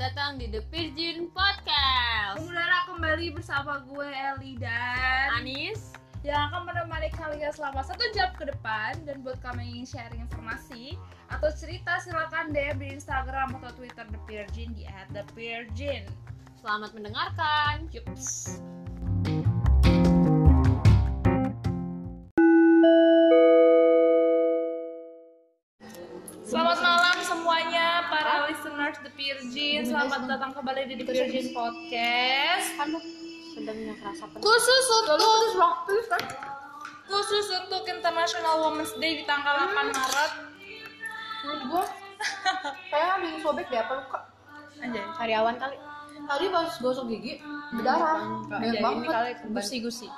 [0.00, 2.40] datang di The Virgin Podcast.
[2.40, 5.92] Mengudara kembali bersama gue Eli dan Anis,
[6.24, 10.24] yang akan menemani kalian selama satu jam ke depan dan buat kami yang ingin sharing
[10.24, 10.96] informasi
[11.28, 16.08] atau cerita silakan DM di Instagram atau Twitter The Virgin di @thevirgin.
[16.64, 17.84] selamat mendengarkan.
[17.92, 18.56] Yups.
[29.20, 29.84] Virgin.
[29.84, 32.72] Selamat datang kembali di The Virgin Podcast.
[32.80, 33.04] Aduh,
[33.52, 34.24] sedangnya kerasa.
[34.32, 35.20] Khusus untuk
[37.04, 40.32] khusus untuk International Women's Day di tanggal 8 Maret.
[41.44, 41.84] Menurut gua
[42.88, 44.20] kayak ada yang sobek deh apa luka
[44.80, 45.04] Anjay.
[45.16, 45.76] Karyawan kali.
[46.20, 47.40] tadi pas gosok gigi
[47.72, 50.08] berdarah banyak Jadi ini banget kali Gusi-gusi.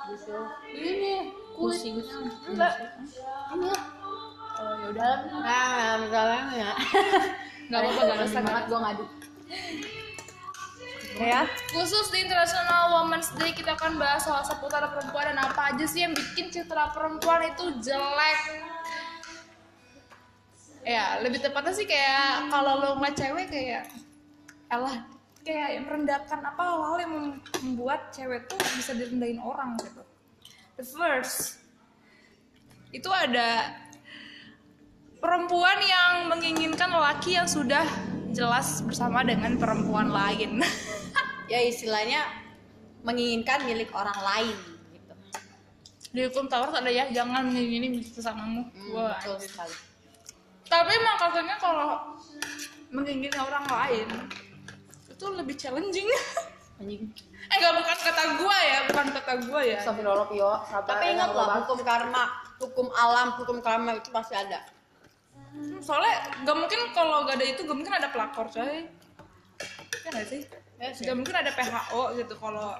[0.74, 2.10] ini kulit Gusi-gusi.
[2.50, 2.74] enggak
[3.54, 3.70] ini
[4.52, 5.12] Oh ya udah.
[5.42, 6.72] Nah, misalnya ya.
[7.72, 8.42] Enggak apa-apa, enggak Males usah.
[8.44, 9.04] banget gua ngadu
[11.12, 11.44] Ya.
[11.72, 16.04] Khusus di International Women's Day kita akan bahas soal seputar perempuan dan apa aja sih
[16.04, 18.40] yang bikin citra perempuan itu jelek.
[20.82, 23.92] Ya, lebih tepatnya sih kayak kalau lo ngeliat cewek kayak
[24.72, 25.04] elah
[25.44, 30.02] kayak yang merendahkan apa hal-hal yang mem- membuat cewek tuh bisa direndahin orang gitu.
[30.80, 31.60] The first
[32.90, 33.78] itu ada
[35.22, 37.86] perempuan yang menginginkan lelaki yang sudah
[38.30, 40.58] jelas bersama dengan perempuan lain.
[41.42, 42.24] Ya istilahnya
[43.02, 44.56] menginginkan milik orang lain
[44.88, 45.12] gitu.
[46.08, 49.50] di hukum Taurat ada ya jangan mengingini sesamamu Hmm, Wah, betul anjir.
[49.52, 49.76] sekali.
[50.64, 51.88] tapi emang katanya kalau
[52.88, 54.08] mengingini orang lain
[55.10, 56.08] itu lebih challenging
[56.80, 57.04] Anjing.
[57.44, 60.28] eh nggak bukan kata gua ya bukan kata gua ya Astagfirullah
[60.64, 61.54] sabar Tapi ingat apa-apa.
[61.60, 62.24] hukum karma,
[62.56, 64.64] hukum alam, hukum karma itu pasti ada.
[65.52, 68.88] Hmm, soalnya nggak mungkin kalau gak ada itu gak mungkin ada pelakor coy.
[70.02, 70.40] Ya nggak sih?
[70.80, 72.74] Ya gak mungkin ada PHO gitu kalau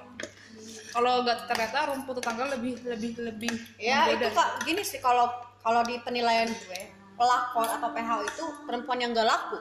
[0.91, 5.29] kalau gak ternyata rumput tetangga lebih lebih lebih Ya itu kak gini sih kalau
[5.61, 6.83] kalau di penilaian gue
[7.15, 9.61] pelakor atau PHO itu perempuan yang gak laku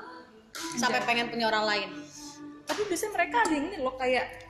[0.80, 1.92] sampai pengen punya orang lain.
[2.62, 4.48] tapi biasanya mereka ada yang ini loh kayak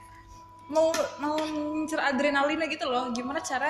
[0.70, 3.10] mau mau ngincer adrenalinnya gitu loh.
[3.10, 3.66] Gimana cara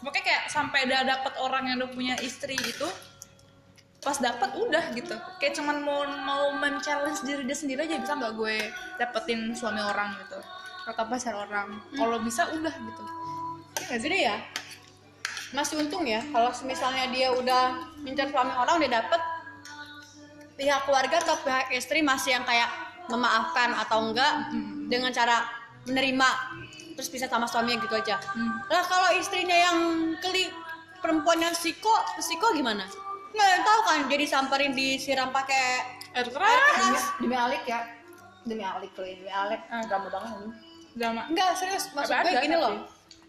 [0.00, 2.88] pokoknya kayak sampai udah dapet orang yang udah punya istri gitu
[4.02, 8.34] pas dapat udah gitu kayak cuman mau mau men-challenge diri dia sendiri aja bisa nggak
[8.34, 8.56] gue
[8.98, 10.42] dapetin suami orang gitu
[10.82, 13.02] atau pacar orang kalau bisa udah gitu
[13.90, 14.36] Ya gini ya.
[15.52, 19.20] Masih untung ya kalau misalnya dia udah minta suami orang dia dapet
[20.56, 22.72] pihak keluarga atau pihak istri masih yang kayak
[23.12, 24.48] memaafkan atau enggak
[24.88, 25.44] dengan cara
[25.84, 26.28] menerima
[26.96, 28.16] terus bisa sama suaminya gitu aja.
[28.32, 28.64] Hmm.
[28.72, 29.76] Lah kalau istrinya yang
[30.24, 30.48] keli
[31.04, 31.92] perempuan yang siko,
[32.22, 32.88] siko gimana?
[33.32, 35.64] Nggak tahu kan jadi samperin disiram pakai
[36.12, 37.04] air air keras keras.
[37.16, 37.80] demi alik ya
[38.42, 39.80] demi alik tuh demi alik Ah.
[39.82, 40.50] drama banget ini
[40.92, 42.60] drama Enggak serius maksud gue gini tapi.
[42.60, 42.74] loh.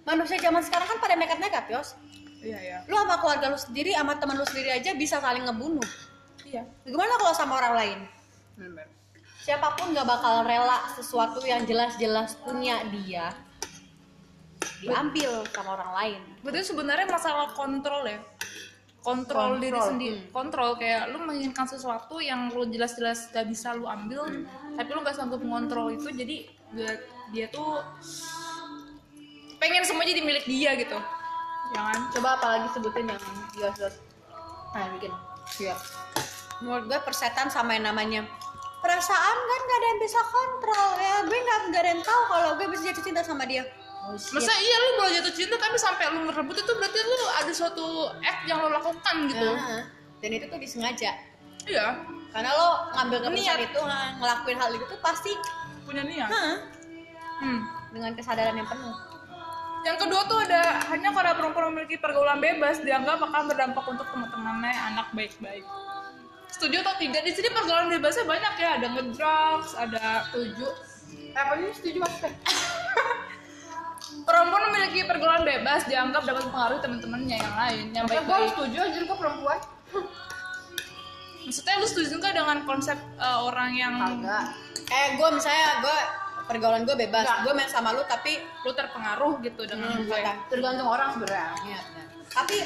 [0.04, 1.96] Manusia zaman sekarang kan pada nekat-nekat, Yos.
[2.38, 5.88] iya iya Lu sama keluarga lu sendiri sama teman lu sendiri aja bisa saling ngebunuh.
[6.44, 8.00] iya Gimana kalau sama orang lain?
[9.40, 13.32] Siapa pun gak bakal rela sesuatu yang jelas-jelas punya dia
[14.80, 16.22] diambil sama orang lain.
[16.42, 18.20] Berarti sebenarnya masalah kontrol ya.
[19.04, 20.20] Kontrol, diri Kontrol, sendiri.
[20.32, 24.48] Kontrol kayak lu menginginkan sesuatu yang lu jelas-jelas gak bisa lu ambil,
[24.80, 26.92] tapi lu gak sanggup mengontrol itu jadi dia,
[27.36, 27.84] dia tuh
[29.60, 30.96] pengen semua jadi milik dia gitu.
[31.74, 32.00] Jangan.
[32.16, 33.20] coba apalagi sebutin yang
[33.60, 33.96] jelas-jelas.
[34.72, 35.12] Nah bikin.
[35.60, 35.76] Iya
[36.64, 38.24] Menurut gue persetan sama yang namanya
[38.80, 40.90] perasaan kan gak ada yang bisa kontrol.
[40.96, 43.68] Ya gue nggak nggak ada yang tahu kalau gue bisa jatuh cinta sama dia
[44.04, 44.16] oh.
[44.16, 47.86] Masa iya lu boleh jatuh cinta tapi sampai lu ngerebut itu berarti lu ada suatu
[48.20, 49.50] act yang lu lakukan gitu.
[49.50, 49.84] Nah,
[50.20, 51.12] dan itu tuh disengaja
[51.64, 51.96] Iya,
[52.30, 53.68] karena lo ngambil keputusan Niat.
[53.72, 53.80] itu
[54.20, 55.32] ngelakuin hal itu tuh pasti
[55.84, 56.28] punya niat.
[56.28, 56.56] hah,
[57.40, 57.60] Hmm.
[57.92, 58.96] dengan kesadaran yang penuh
[59.84, 64.72] Yang kedua tuh ada hanya karena perempuan memiliki pergaulan bebas dianggap akan berdampak untuk teman-temannya
[64.72, 65.64] anak baik-baik.
[66.48, 67.20] Setuju atau tidak?
[67.24, 70.68] Di sini pergaulan bebasnya banyak ya, ada ngedrugs, ada setuju
[71.14, 72.32] Eh, apa ini setuju maksudnya
[74.24, 79.04] perempuan memiliki pergaulan bebas dianggap dapat mempengaruhi teman-temannya yang lain yang Maksudnya gue setuju anjir
[79.04, 79.60] gue perempuan
[81.44, 84.46] Maksudnya lu setuju nggak dengan konsep uh, orang yang kagak
[84.86, 85.98] eh gue misalnya gue
[86.44, 90.16] pergaulan gue bebas gue main sama lu tapi lu terpengaruh gitu dengan Hmm, gue?
[90.18, 90.34] kata.
[90.50, 91.52] tergantung orang sebenarnya
[91.84, 92.08] benar.
[92.30, 92.58] tapi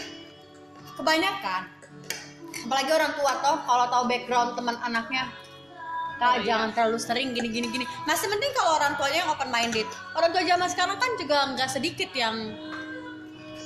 [0.93, 1.61] kebanyakan
[2.59, 5.29] apalagi orang tua toh kalau tahu background teman anaknya
[6.17, 6.45] kak Oh, iya.
[6.49, 7.85] jangan terlalu sering gini gini gini.
[8.09, 9.87] Masih penting kalau orang tuanya yang open minded
[10.17, 12.35] orang tua zaman sekarang kan juga nggak sedikit yang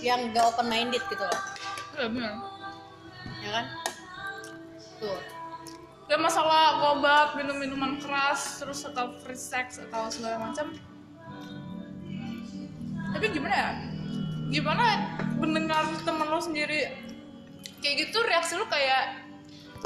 [0.03, 1.41] yang nggak open minded gitu loh.
[1.95, 2.33] Iya benar.
[3.41, 3.65] ya kan?
[5.01, 5.19] Tuh.
[6.05, 10.75] Kayak masalah obat minum minuman keras terus atau free sex atau segala macam.
[13.15, 13.71] Tapi gimana ya?
[14.51, 14.83] Gimana
[15.39, 16.91] mendengar temen lo sendiri?
[17.79, 19.23] Kayak gitu reaksi lu kayak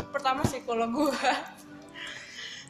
[0.10, 1.14] pertama sih kalau gue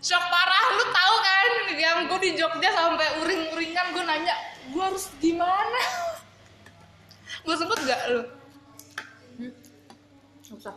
[0.01, 1.51] shock parah lu tahu kan?
[1.75, 5.81] Yang gue di Jogja sampai uring-uringan gue nanya gue harus gimana
[7.45, 8.24] gue sempet gak lu?
[10.45, 10.75] Nggak usah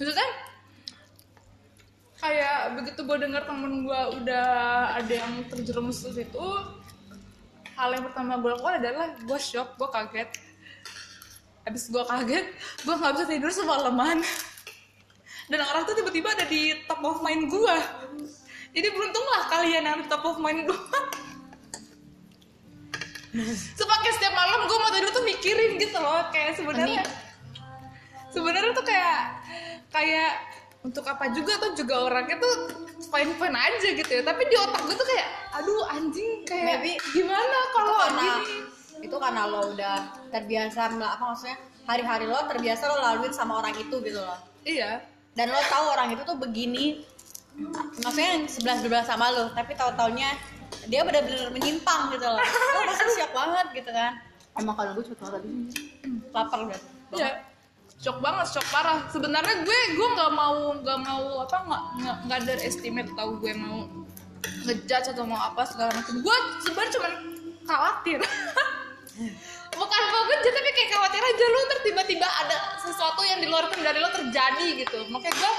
[0.00, 0.28] maksudnya?
[2.20, 4.48] Kayak begitu gue dengar temen gue udah
[4.98, 6.46] ada yang terjerumus ke situ
[7.78, 10.28] hal yang pertama gue lakukan adalah gue shock gue kaget.
[11.64, 12.46] Habis gue kaget
[12.84, 14.20] gue nggak bisa tidur semalaman
[15.50, 17.76] dan orang tuh tiba-tiba ada di top of mind gue
[18.70, 20.80] jadi beruntunglah kalian yang di top of mind gue
[23.78, 27.06] Sepakai setiap malam gue mau tidur tuh mikirin gitu loh kayak sebenarnya
[28.34, 29.22] sebenarnya tuh kayak
[29.94, 30.30] kayak
[30.82, 32.54] untuk apa juga tuh juga orangnya tuh
[33.06, 34.22] fine fine aja gitu ya.
[34.26, 35.28] Tapi di otak gue tuh kayak
[35.62, 38.30] aduh anjing kayak Maybe gimana kalau gini?
[39.00, 39.96] itu karena lo udah
[40.34, 41.56] terbiasa apa maksudnya
[41.86, 44.42] hari-hari lo terbiasa lo laluin sama orang itu gitu loh.
[44.66, 45.06] Iya
[45.38, 47.06] dan lo tahu orang itu tuh begini
[48.00, 50.34] maksudnya yang sebelas dua sama lo tapi tahu taunya
[50.86, 52.38] dia benar-benar menyimpang gitu loh.
[52.40, 54.12] Lo pasti siap banget gitu kan.
[54.56, 55.42] Emang kalau gue cepet banget.
[55.42, 55.50] Tadi
[56.30, 56.80] lapar udah
[57.18, 57.30] iya.
[58.00, 59.04] Shock banget shock parah.
[59.12, 63.52] Sebenarnya gue gue nggak mau nggak mau apa nggak nggak nggak ada estimate tahu gue
[63.58, 63.84] mau
[64.64, 66.14] ngejudge atau mau apa segala macam.
[66.22, 67.08] Gue sebenarnya cuma
[67.68, 68.18] khawatir
[69.80, 73.96] bukan ngejudge tapi kayak khawatir aja lu ntar tiba-tiba ada sesuatu yang di luar kendali
[73.96, 75.08] lo terjadi gitu.
[75.08, 75.52] Makanya gue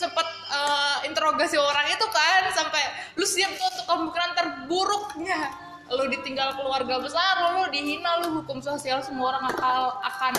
[0.00, 2.80] sempet eh, interogasi orang itu kan sampai
[3.20, 5.40] lu siap tuh untuk kemungkinan terburuknya.
[5.90, 10.34] Lu ditinggal keluarga besar lu, lu dihina lu hukum sosial semua orang akal akan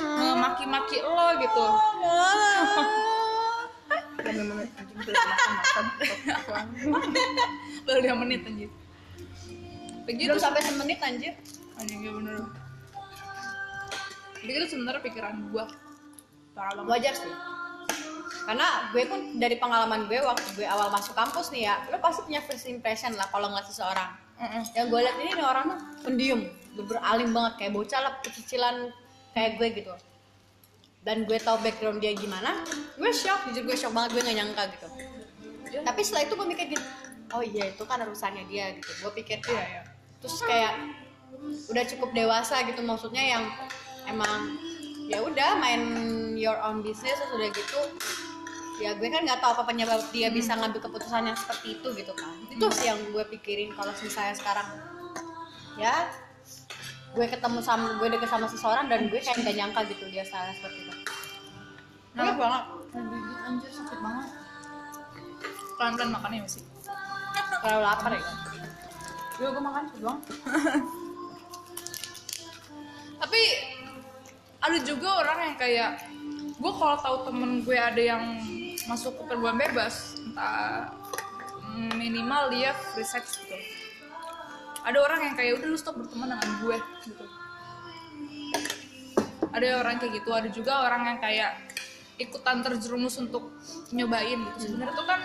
[0.00, 1.66] eh, maki-maki lo gitu.
[7.88, 8.68] Baru dua menit anjir.
[10.04, 10.36] Begitu.
[10.42, 11.34] sampai semenit anjir
[11.80, 12.44] anjing ya bener.
[14.44, 15.64] Begitu sebenarnya pikiran gua.
[16.52, 17.32] Parah wajar sih.
[18.44, 22.24] Karena gue pun dari pengalaman gue waktu gue awal masuk kampus nih ya lo pasti
[22.26, 24.10] punya first impression lah kalau ngeliat seseorang.
[24.40, 24.64] Mm-mm.
[24.72, 26.40] yang gue liat ini nih orang tuh pendiam
[26.72, 28.88] bener alim banget kayak bocah lah kecicilan
[29.36, 29.92] kayak gue gitu.
[31.04, 32.64] Dan gue tau background dia gimana
[32.96, 34.88] gue shock jujur gue shock banget gue gak nyangka gitu.
[35.84, 36.86] Tapi setelah itu gue mikir gitu
[37.30, 38.90] oh iya itu kan urusannya dia gitu.
[39.04, 39.82] Gue pikir iya iya.
[40.24, 40.72] Terus kayak
[41.70, 43.44] udah cukup dewasa gitu maksudnya yang
[44.10, 44.58] emang
[45.10, 45.82] ya udah main
[46.38, 47.80] your own business terus udah gitu
[48.80, 52.12] ya gue kan nggak tahu apa penyebab dia bisa ngambil keputusan yang seperti itu gitu
[52.16, 52.32] kan.
[52.48, 54.68] Itu sih yang gue pikirin kalau misalnya sekarang.
[55.76, 56.08] Ya
[57.12, 60.56] gue ketemu sama gue deket sama seseorang dan gue kayak gak nyangka gitu dia salah
[60.56, 60.94] seperti itu.
[62.16, 62.34] Nah.
[62.34, 62.64] banget.
[63.46, 64.28] Anjir sakit banget.
[65.80, 66.60] pelan-pelan makannya masih
[67.64, 68.20] kalau lapar ya?
[69.36, 70.20] Gue gue makan doang.
[70.20, 70.96] tapi
[74.70, 75.90] ada juga orang yang kayak
[76.62, 78.38] gue kalau tahu temen gue ada yang
[78.86, 80.94] masuk ke perempuan bebas entah
[81.74, 83.58] mm, minimal dia free sex gitu.
[84.86, 87.24] Ada orang yang kayak udah lu stop berteman dengan gue gitu.
[89.50, 91.50] Ada orang kayak gitu ada juga orang yang kayak
[92.22, 93.50] ikutan terjerumus untuk
[93.90, 94.70] nyobain gitu.
[94.70, 95.20] Sebenarnya tuh kan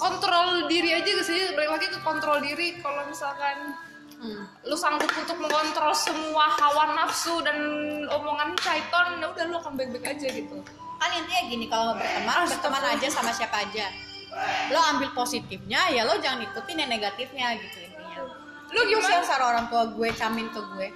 [0.00, 1.52] kontrol diri aja sih?
[1.52, 2.80] Balik lagi ke kontrol diri.
[2.80, 3.76] Kalau misalkan
[4.20, 4.68] hmm.
[4.68, 7.56] lu sanggup untuk mengontrol semua hawa nafsu dan
[8.06, 10.56] omongan syaiton ya udah lu akan baik-baik aja gitu.
[11.00, 13.88] Kan intinya gini kalau mau berteman berteman aja sama siapa aja.
[14.70, 18.20] Lo ambil positifnya ya lo jangan ikutin yang negatifnya gitu intinya.
[18.70, 19.26] Lu sih gimana?
[19.26, 20.88] saran orang tua gue camin ke gue.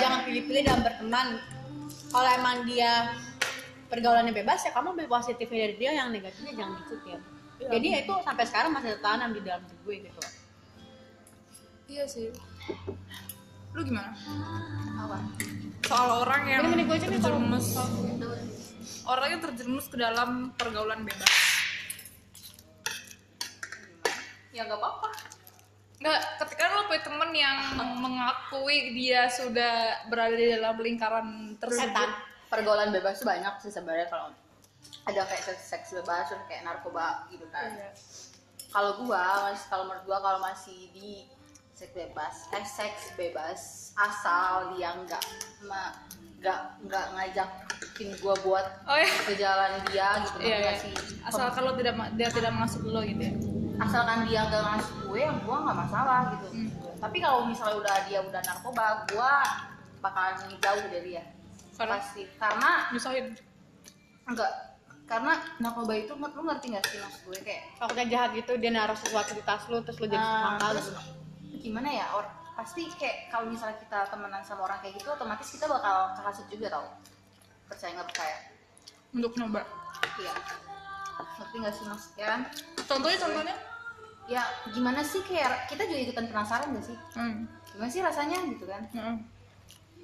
[0.00, 1.26] Jangan pilih-pilih dalam berteman.
[2.10, 3.14] Kalau emang dia
[3.90, 7.18] pergaulannya bebas ya kamu ambil positifnya dari dia yang negatifnya jangan ikutin
[7.60, 7.70] Iya.
[7.76, 10.20] jadi ya itu sampai sekarang masih tertanam di dalam diri gue gitu
[11.90, 12.30] iya sih.
[13.74, 14.14] Lu gimana?
[14.94, 15.18] Apa?
[15.82, 17.66] Soal orang yang Ini mending gue aja nih terjerumus.
[19.10, 21.34] Orang yang terjerumus ke dalam pergaulan bebas.
[24.54, 25.10] Ya gak apa-apa.
[26.00, 32.10] Nggak, ketika lo punya temen yang mengakui dia sudah berada di dalam lingkaran tersebut.
[32.50, 34.34] Pergaulan bebas tuh banyak sih sebenarnya kalau
[35.06, 37.70] ada kayak seks, seks bebas kayak narkoba gitu kan.
[37.70, 37.90] Iya.
[38.70, 41.30] Kalau gua, kalau menurut gua kalau masih di
[41.80, 43.60] seks bebas, eh seks bebas
[43.96, 45.24] asal dia nggak
[45.64, 50.36] nggak nggak ngajakin gua buat oh ya ke jalan dia gitu.
[50.44, 50.70] Iya, iya.
[50.76, 50.92] ngasih
[51.24, 53.32] asal kalau tidak dia tidak masuk lo gitu ya?
[53.80, 56.46] Asalkan dia nggak ngasih gue yang gue nggak masalah gitu.
[56.52, 56.68] Hmm.
[57.00, 59.32] tapi kalau misalnya udah dia udah narkoba gue
[60.04, 61.24] bakalan jauh dari dia.
[61.80, 61.96] Karena?
[61.96, 62.22] pasti.
[62.36, 63.26] Karena nyusahin?
[64.28, 64.52] Enggak.
[65.08, 67.40] Karena narkoba itu lu ngerti gak sih maksud gue?
[67.40, 70.92] Kayak takutnya jahat gitu dia naruh sesuatu di tas lu terus lu jadi Nah, terus
[71.60, 72.24] gimana ya or
[72.56, 76.68] pasti kayak kalau misalnya kita temenan sama orang kayak gitu otomatis kita bakal kehasut juga
[76.68, 76.86] tau.
[77.68, 78.36] Percaya nggak percaya?
[79.16, 79.62] Untuk nyoba.
[80.20, 80.34] Iya.
[81.40, 82.04] Ngerti nggak sih mas?
[82.20, 82.40] Ya kan?
[82.84, 83.56] Contohnya contohnya?
[84.28, 86.98] Ya gimana sih kayak kita juga ikutan penasaran gak sih?
[87.18, 87.50] Hmm.
[87.74, 88.82] gimana sih rasanya gitu kan?
[88.94, 89.16] Hmm.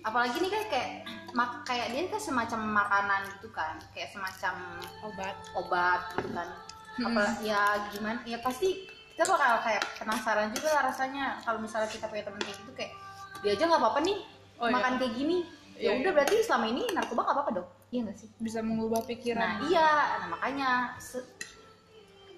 [0.06, 0.90] apalagi nih kan kayak
[1.34, 3.74] mak kayak dia kan semacam makanan gitu kan?
[3.90, 4.54] Kayak semacam
[5.02, 5.34] obat.
[5.58, 6.48] obat gitu kan?
[6.96, 7.06] Hmm.
[7.12, 11.40] apa ya gimana ya pasti kita bakal kayak penasaran juga lah rasanya.
[11.40, 12.92] Kalau misalnya kita punya temen kayak gitu kayak
[13.40, 14.18] dia aja nggak apa-apa nih
[14.56, 14.76] Oh, iya.
[14.76, 15.38] makan kayak gini.
[15.76, 17.68] Ya Iya, udah berarti selama ini narkoba nggak apa-apa dong?
[17.92, 18.28] Iya nggak sih?
[18.40, 19.90] Bisa mengubah nah pikiran iya.
[20.20, 20.70] Nah makanya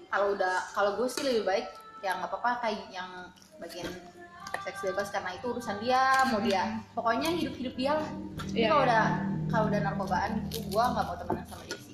[0.07, 1.67] kalau udah kalau gue sih lebih baik
[1.99, 3.27] ya nggak apa-apa kayak yang
[3.59, 3.87] bagian
[4.63, 6.79] seks bebas karena itu urusan dia mau dia.
[6.95, 8.09] Pokoknya hidup hidup dia lah.
[8.55, 8.87] Iya, kalau iya.
[8.87, 9.03] udah
[9.51, 11.88] kalau udah narkobaan gitu gue nggak mau temenan sama dia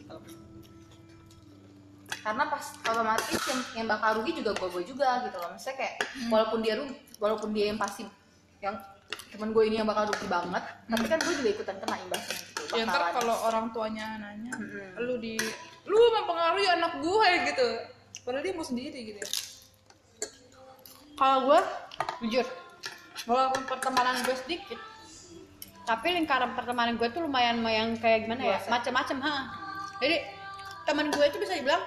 [2.26, 5.54] karena pas otomatis yang yang bakal rugi juga gue gue juga gitu loh.
[5.54, 6.30] Maksudnya kayak Hmm.
[6.34, 8.02] walaupun dia rugi walaupun dia yang pasti
[8.66, 8.74] yang
[9.30, 12.74] temen gue ini yang bakal rugi banget tapi kan gue juga ikutan kena imbasnya gitu
[12.74, 14.98] ya ntar kalau orang tuanya nanya Mm-mm.
[15.06, 15.38] lu di
[15.86, 17.68] lu mempengaruhi anak gue gitu.
[18.26, 19.30] Padahal dia mau sendiri gitu ya.
[21.14, 21.60] Kalau gue
[22.26, 22.48] jujur
[23.30, 24.80] walaupun pertemanan gue sedikit
[25.86, 28.58] tapi lingkaran pertemanan gue tuh lumayan yang kayak gimana ya?
[28.58, 28.60] Ya?
[28.66, 29.36] macam-macam ha.
[30.02, 30.18] Jadi
[30.90, 31.86] teman gue itu bisa dibilang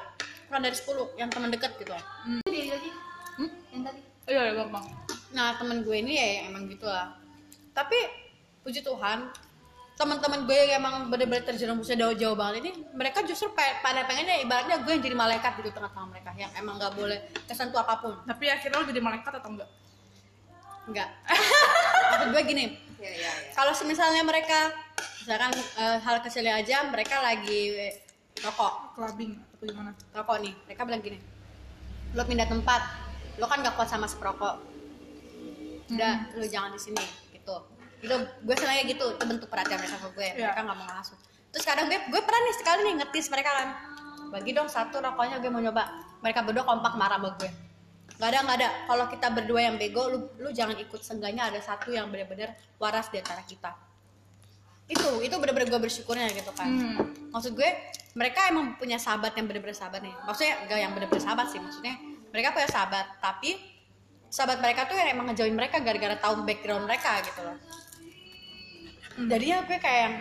[0.49, 1.93] kurang dari 10 yang teman dekat gitu.
[1.93, 2.91] Itu dia lagi
[3.39, 3.51] Hmm?
[3.71, 4.01] yang tadi?
[4.27, 4.85] Iya ya gampang
[5.29, 7.13] nah teman gue ini ya emang gitulah.
[7.71, 7.97] Tapi
[8.61, 9.29] puji Tuhan
[9.95, 14.79] teman-teman gue yang emang bener-bener terjerumusnya jauh-jauh banget ini mereka justru pe- pada pengennya ibaratnya
[14.79, 18.15] gue yang jadi malaikat gitu tengah-tengah mereka yang emang nggak boleh kesentuh apa pun.
[18.23, 19.69] Tapi akhirnya lu jadi malaikat atau enggak
[20.87, 21.09] enggak
[22.11, 22.65] maksud gue gini
[22.97, 24.73] ya ya ya kalau misalnya mereka
[25.21, 27.93] misalkan eh, hal kecilnya aja mereka lagi
[28.39, 28.97] rokok.
[28.97, 29.91] Clubbing atau gimana?
[30.15, 31.19] Rokok nih mereka bilang gini
[32.15, 32.81] lo pindah tempat
[33.39, 34.57] lo kan gak kuat sama seperokok.
[35.93, 37.57] Udah lo jangan di sini gitu.
[37.99, 40.55] Itu gue senangnya gitu itu bentuk perhatian mereka ke gue Iya.
[40.55, 43.69] mereka nggak mau ngasuh terus kadang gue gue pernah nih sekali nih ngetis mereka kan
[44.31, 45.85] bagi dong satu rokoknya gue mau nyoba.
[46.23, 47.51] Mereka berdua kompak marah sama gue.
[48.19, 51.61] Nggak ada nggak ada kalau kita berdua yang bego lu lu jangan ikut seenggaknya ada
[51.63, 53.88] satu yang benar-benar waras di antara kita
[54.89, 56.69] itu itu benar-benar gue bersyukurnya gitu kan.
[56.69, 56.97] Hmm.
[57.29, 57.71] maksud gue
[58.17, 60.15] mereka emang punya sahabat yang bener-bener sahabat nih.
[60.25, 61.95] Maksudnya gak yang bener-bener sahabat sih maksudnya
[62.33, 63.61] mereka punya sahabat tapi
[64.33, 67.57] sahabat mereka tuh yang emang ngejauhin mereka gara-gara tahu background mereka gitu loh.
[69.29, 70.17] Jadi ya gue kayak yang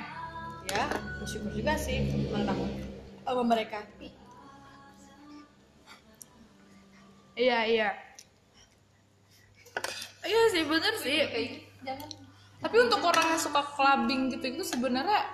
[0.67, 0.83] ya
[1.24, 2.59] bersyukur juga sih tentang
[3.24, 3.79] sama mereka.
[7.38, 7.89] Iya iya.
[10.27, 11.17] Iya sih bener sih.
[11.24, 11.39] Gitu
[11.88, 12.26] jangan
[12.57, 15.29] tapi untuk orang yang suka clubbing gitu itu sebenarnya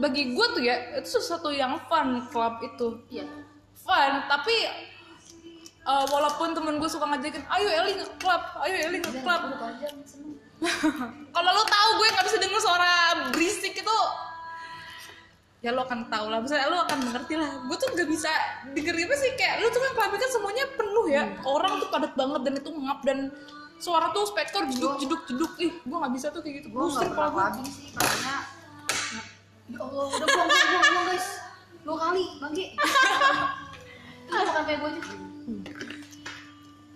[0.00, 2.88] bagi gue tuh ya itu sesuatu yang fun club itu.
[3.12, 3.28] Iya.
[3.76, 4.56] Fun tapi
[5.84, 9.58] eh, walaupun temen gue suka ngajakin ayo Eli nge club ayo Eli nge club udah
[9.60, 10.40] panjang seneng.
[11.36, 12.90] Kalau lo tahu gue nggak bisa denger suara
[13.30, 13.98] berisik itu
[15.58, 16.40] ya lo akan tahu lah.
[16.40, 17.50] Misalnya lo akan mengerti lah.
[17.68, 18.30] Gue tuh nggak bisa
[18.72, 21.22] denger apa sih kayak lo tuh kan clubbing kan semuanya penuh ya.
[21.44, 23.18] Orang tuh padat banget dan itu ngap dan
[23.78, 25.52] suara tuh spektor jeduk jeduk jeduk.
[25.62, 26.68] Ih gue nggak bisa tuh kayak gitu.
[26.74, 28.34] Gue Pusing nggak kepala gue clubbing sih karena
[29.68, 31.26] ya Allah udah buang buang buang buang guys.
[31.86, 32.66] Dua kali bangke.
[34.28, 35.02] Itu bukan kayak gue aja.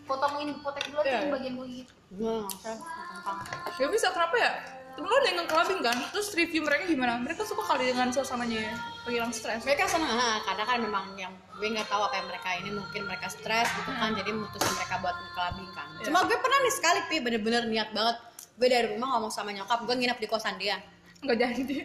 [0.03, 1.93] Potongin potek dulu aja Iya, bagian gue gitu.
[2.12, 3.39] Usah gampang
[3.81, 4.51] ya bisa kenapa ya
[4.92, 7.16] temen lo yang clubbing kan terus review mereka gimana?
[7.25, 8.75] Mereka suka kali dengan suasananya ya
[9.08, 9.64] penghilang stres.
[9.64, 13.00] Mereka seneng ha, kadang kan memang yang gue nggak tahu apa yang mereka ini mungkin
[13.08, 15.87] mereka stres gitu kan jadi mutusin mereka buat clubbing kan.
[15.96, 16.04] Iya.
[16.11, 18.16] cuma gue pernah nih sekali pi bener-bener niat banget.
[18.52, 20.76] Gue dari rumah ngomong sama nyokap gue nginep di kosan dia.
[21.25, 21.76] Nggak jadi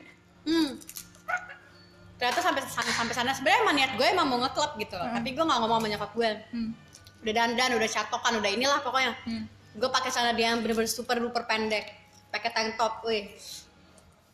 [0.45, 0.69] hmm.
[2.17, 5.31] Ternyata sampai sana sampai sana sebenarnya emang niat gue emang mau ngeklub gitu loh tapi
[5.31, 6.31] gue nggak ngomong sama nyokap gue.
[6.53, 6.71] Hmm.
[7.17, 9.13] udah dandan udah catokan udah inilah pokoknya.
[9.25, 9.49] Hmm.
[9.77, 11.96] gue pakai celana dia yang bener-bener super duper pendek
[12.31, 13.31] pakai tank top wih.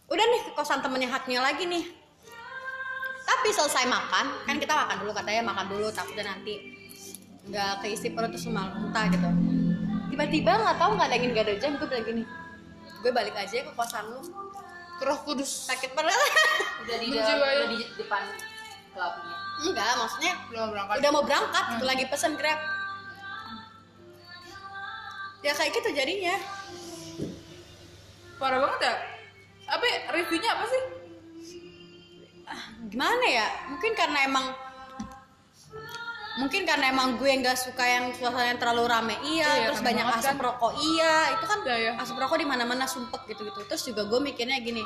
[0.09, 1.85] Udah nih ke kosan temennya haknya lagi nih.
[3.23, 6.59] Tapi selesai makan kan kita makan dulu katanya makan dulu takutnya nanti
[7.43, 9.29] nggak keisi perut terus malah muntah gitu.
[10.11, 12.23] Tiba-tiba nggak tahu nggak ada angin nggak ada hujan gue bilang gini
[13.03, 14.19] gue balik aja ke kosan lu.
[15.03, 15.67] Roh Kudus.
[15.67, 16.15] Sakit banget
[16.87, 18.23] udah di udah di depan
[18.95, 19.35] clubnya.
[19.63, 20.95] Enggak maksudnya udah berangkat.
[21.03, 22.59] udah mau berangkat gitu, lagi pesen grab.
[25.43, 26.39] Ya kayak gitu jadinya
[28.43, 28.95] parah banget ya.
[29.63, 29.75] Ya,
[30.11, 30.81] reviewnya apa sih?
[32.91, 33.47] Gimana ya?
[33.71, 34.45] Mungkin karena emang
[36.33, 39.15] mungkin karena emang gue nggak suka yang suasana yang terlalu rame.
[39.21, 40.45] Iya, Iya, terus banyak asap kan.
[40.49, 40.73] rokok.
[40.75, 41.91] Iya itu kan Iya, iya.
[42.01, 44.81] asap rokok di mana mana sumpek gitu gitu terus juga gue mikirnya gini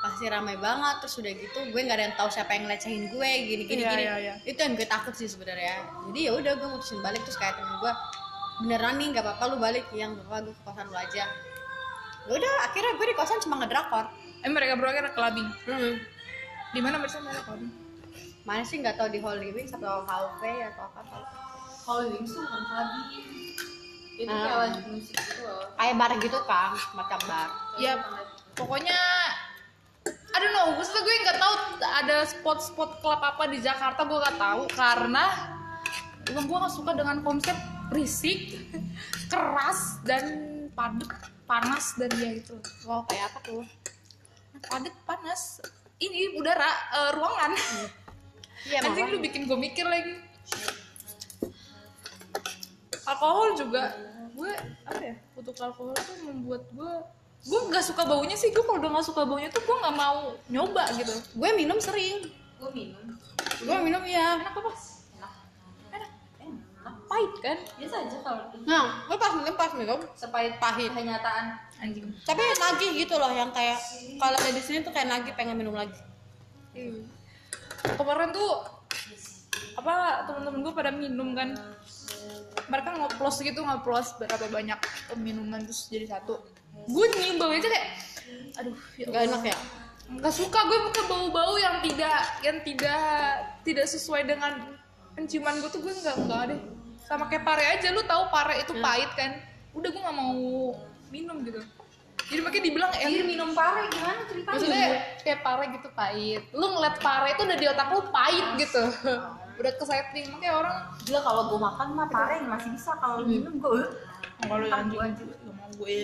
[0.00, 3.30] pasti ramai banget terus udah gitu gue nggak ada yang tahu siapa yang ngelecehin gue
[3.44, 4.02] gini gini Iya, gini.
[4.04, 4.34] iya, iya.
[4.44, 5.76] itu yang gue takut sih sebenarnya.
[6.08, 7.92] Jadi ya udah gue mutusin balik terus kayak temen gue
[8.60, 9.84] beneran nih nggak apa-apa lu balik.
[9.90, 11.24] Yang apa gue ke kosan lu aja
[12.30, 14.06] ya udah akhirnya gue di kosan cuma ngedrakor
[14.46, 15.94] eh mereka berdua kira clubbing hmm.
[16.70, 17.74] di mana mereka clubbing
[18.46, 21.18] mana sih nggak tahu di Holy Wings atau HUV atau apa apa
[21.80, 23.06] Kalau Wings tuh bukan clubbing.
[24.20, 24.40] Itu Ah.
[24.46, 25.64] kayak lanjut musik gitu loh.
[25.80, 27.48] kayak bar gitu kan macam bar
[27.80, 27.92] ya
[28.52, 29.00] pokoknya
[30.30, 34.38] I don't know, maksudnya gue nggak tahu ada spot-spot klub apa di Jakarta gue nggak
[34.38, 35.24] tahu karena
[36.30, 37.52] gue nggak suka dengan konsep
[37.90, 38.54] berisik,
[39.32, 40.24] keras dan
[40.72, 41.10] padat,
[41.50, 42.54] panas dan ya itu.
[42.86, 43.66] wow kayak apa tuh
[44.60, 45.64] Padat, panas.
[45.96, 47.52] Ini udara eh, ruangan.
[48.68, 50.20] iya Anjing lu bikin gue mikir lagi.
[53.08, 53.96] Alkohol juga
[54.30, 54.52] gue
[54.86, 56.92] apa ya untuk alkohol tuh membuat gue
[57.40, 60.38] gue nggak suka baunya sih gue kalau udah nggak suka baunya tuh gue nggak mau
[60.48, 62.30] nyoba gitu gue minum sering
[62.60, 63.16] Gue minum.
[63.64, 64.70] gue minum ya enak apa.
[67.10, 67.58] Pahit kan?
[67.74, 70.94] Biasa aja kalau nah gue pas minum pas minum sepahit Pahit.
[70.94, 71.58] kenyataan.
[71.82, 72.06] anjing.
[72.22, 73.80] Tapi nagih gitu loh yang kayak
[74.20, 75.96] kalau ada di sini tuh kayak nagih pengen minum lagi.
[77.98, 78.62] Kemarin tuh
[79.80, 81.56] apa teman-teman gue pada minum kan.
[82.70, 84.78] Mereka ngoplos gitu ngoplos berapa banyak
[85.18, 86.38] minuman terus jadi satu.
[86.86, 87.88] Gue nyium baunya aja kayak
[88.60, 89.56] aduh ya nggak enak ya?
[90.10, 93.02] Nggak suka gue bukan bau-bau yang tidak yang tidak
[93.66, 94.78] tidak sesuai dengan
[95.18, 96.60] penciuman gue tuh gue nggak nggak deh
[97.10, 99.42] sama kayak pare aja lu tahu pare itu pahit kan?
[99.74, 100.38] Udah gue nggak mau
[101.10, 101.58] minum gitu.
[102.30, 104.54] Jadi makanya dibilang eh, minum pare gimana ceritanya?
[104.54, 104.86] maksudnya
[105.26, 106.42] kayak pare gitu pahit.
[106.54, 108.82] Lu ngeliat pare itu udah di otak lu pahit gitu.
[109.58, 112.94] Udah ke setting makanya orang Gila kalau gue makan mah pare masih bisa.
[113.02, 113.82] Kalau minum gue.
[114.40, 115.26] kalau Ntar anjing gua anjing.
[115.26, 115.98] gak mau gue.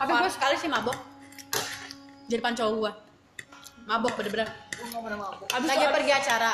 [0.00, 0.96] Tapi gue sekali sih mabok.
[2.24, 2.92] Di depan cowok gue
[3.84, 4.48] mabok bener-bener.
[4.72, 5.46] Gue gak pernah mabuk.
[5.52, 6.52] abis lagi pergi acara.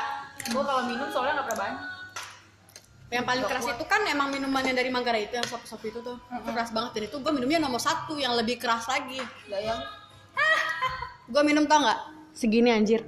[0.50, 1.93] Gue kalau minum soalnya gak pernah banyak.
[3.14, 6.18] Yang paling keras itu kan emang minumannya dari Manggarai itu yang sop-sop itu tuh.
[6.18, 9.22] Itu keras banget dan itu gue minumnya nomor satu yang lebih keras lagi.
[9.46, 9.78] Gak yang
[11.32, 12.00] gue minum tau nggak?
[12.34, 13.06] Segini anjir.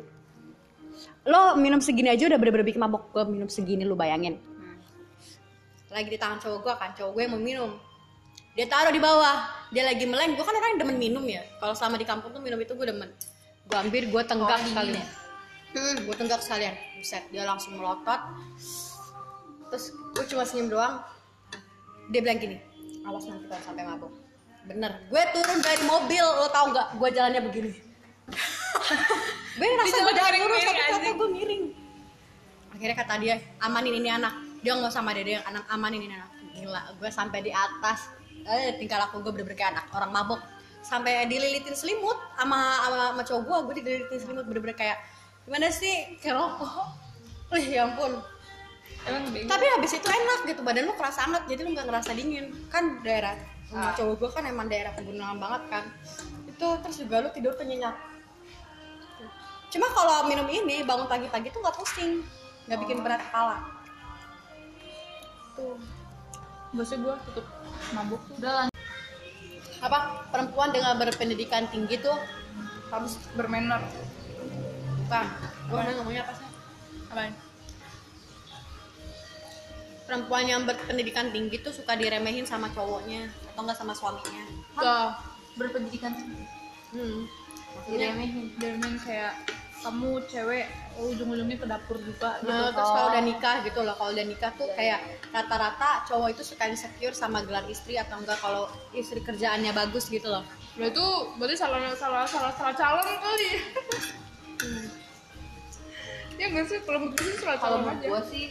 [1.27, 3.11] Lo minum segini aja udah bener-bener bikin mabok.
[3.11, 4.39] Gue minum segini lu bayangin.
[5.91, 7.71] Lagi di tangan cowok gue kan cowok gue yang mau minum.
[8.55, 9.67] Dia taruh di bawah.
[9.75, 11.43] Dia lagi meleng gue kan orang yang demen minum ya.
[11.59, 13.11] Kalau selama di kampung tuh minum itu gue demen.
[13.67, 15.03] Gue ambil gue tenggak Oh, sekalian.
[15.03, 15.07] Ya?
[15.75, 16.75] hmm, gue tenggak sekalian.
[16.95, 18.23] Buset dia langsung melotot
[19.73, 21.03] terus gue cuma senyum doang.
[22.13, 22.59] Dia bilang gini
[23.07, 24.13] awas nanti kalau sampai mabok
[24.67, 26.99] bener gue turun dari mobil lo tau nggak?
[26.99, 27.71] Gue jalannya begini.
[29.57, 31.65] Gue ngerasa gue jalan lurus tapi ternyata gue miring.
[32.77, 34.35] Akhirnya kata dia amanin ini anak.
[34.61, 36.31] Dia nggak sama dede yang anak amanin ini anak.
[36.53, 38.11] Gila gue sampai di atas
[38.45, 40.43] eh tingkah laku gue bener-bener kayak anak orang mabok.
[40.83, 44.99] Sampai dililitin selimut sama sama, sama cowok gue gue dililitin selimut bener-bener kayak
[45.47, 46.19] gimana sih?
[46.19, 46.91] Kayak rokok.
[47.71, 48.19] Ya ampun
[49.07, 52.51] emang tapi habis itu enak gitu badan lu kerasa hangat jadi lu nggak ngerasa dingin.
[52.69, 53.39] Kan daerah
[53.71, 53.95] rumah Ah.
[53.99, 55.85] cowok gue kan emang daerah pegunungan banget kan.
[56.47, 57.95] Itu terus juga lu tidur tuh nyenyak.
[59.71, 62.23] Cuma kalau minum ini bangun pagi-pagi tuh nggak pusing
[62.67, 63.57] nggak bikin berat kepala.
[65.55, 65.79] Tuh.
[66.75, 67.47] Biasanya gue tutup
[67.95, 68.35] mabuk tuh.
[68.43, 68.75] Udah lanjut.
[69.77, 69.99] apa?
[70.33, 72.17] Perempuan dengan berpendidikan tinggi tuh
[72.91, 73.83] harus bermanner
[75.07, 75.27] bukan.
[75.71, 76.49] Gue ngomongnya apa sih?
[77.13, 77.46] Apa
[80.07, 84.43] perempuan yang berpendidikan tinggi tuh suka diremehin sama cowoknya atau enggak sama suaminya
[84.73, 85.11] tuh
[85.57, 86.45] Berpendidikan tinggi.
[86.93, 87.21] hmm.
[87.87, 88.55] Diremehin.
[88.57, 89.35] dia main kayak
[89.77, 90.67] kamu cewek
[90.97, 92.95] ujung-ujungnya ke dapur juga gitu Nah, terus Oh.
[92.95, 97.13] kalau udah nikah gitu loh, kalau udah nikah tuh kayak rata-rata cowok itu suka insecure
[97.13, 100.43] sama gelar istri atau enggak kalau istri kerjaannya bagus gitu loh.
[100.75, 101.05] Lah itu
[101.37, 103.51] berarti salah salah salah salah calon kali.
[106.37, 108.09] ya nggak sih kalau menurut gue sih salah Kalau calon menurut aja.
[108.09, 108.45] gue sih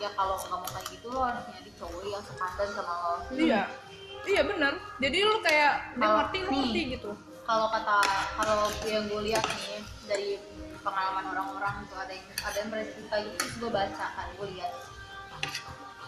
[0.00, 3.12] ya kalau nggak mau kayak gitu lo harus nyari cowok yang sepadan sama lo.
[3.30, 3.62] Iya.
[4.20, 4.72] Iya benar.
[5.00, 6.48] Jadi lu kayak dia ngerti nih.
[6.48, 7.10] ngerti gitu.
[7.44, 7.98] Kalau kata
[8.36, 8.58] kalau
[8.88, 10.28] yang gue lihat nih dari
[10.80, 14.48] pengalaman orang-orang tuh ada yang ada yang pernah cerita gitu terus gue baca kan gue
[14.56, 14.72] lihat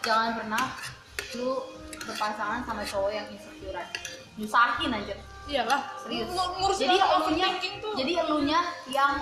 [0.02, 0.64] jangan pernah
[1.36, 1.50] lu
[2.02, 3.86] berpasangan sama cowok yang insecurean
[4.36, 5.80] nyusahin aja Iyalah.
[6.00, 7.48] serius Ngur- Ngurusin jadi elunya
[7.98, 9.14] jadi elunya yang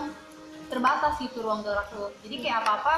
[0.71, 2.97] terbatas gitu ruang gerak lu jadi kayak apa apa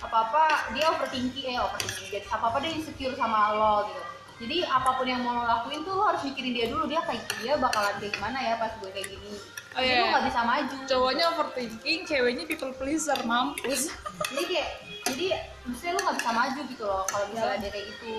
[0.00, 4.02] apa apa dia overthinking eh overthinking jadi apa apa dia insecure sama lo gitu
[4.40, 7.28] jadi apa pun yang mau lo lakuin tuh lo harus mikirin dia dulu dia kayak
[7.44, 9.36] dia bakalan kayak gimana ya pas gue kayak gini
[9.70, 10.02] Oh, iya.
[10.02, 13.94] lo nggak bisa maju Cowoknya overthinking, ceweknya people pleaser, mampus.
[14.34, 14.70] jadi kayak
[15.06, 15.26] jadi
[15.62, 18.14] maksudnya lo nggak bisa maju gitu loh kalau misalnya dia kayak gitu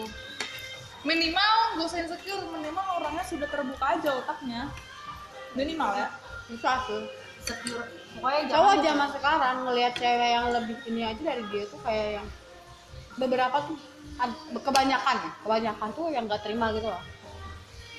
[1.02, 4.70] Minimal gak usah insecure, minimal orangnya sudah terbuka aja otaknya.
[5.58, 6.08] Minimal ya.
[6.46, 7.04] susah tuh
[7.42, 7.84] secure
[8.18, 12.08] pokoknya jangan cowok zaman sekarang ngelihat cewek yang lebih ini aja dari dia tuh kayak
[12.20, 12.28] yang
[13.20, 13.78] beberapa tuh
[14.60, 17.04] kebanyakan ya kebanyakan tuh yang gak terima gitu loh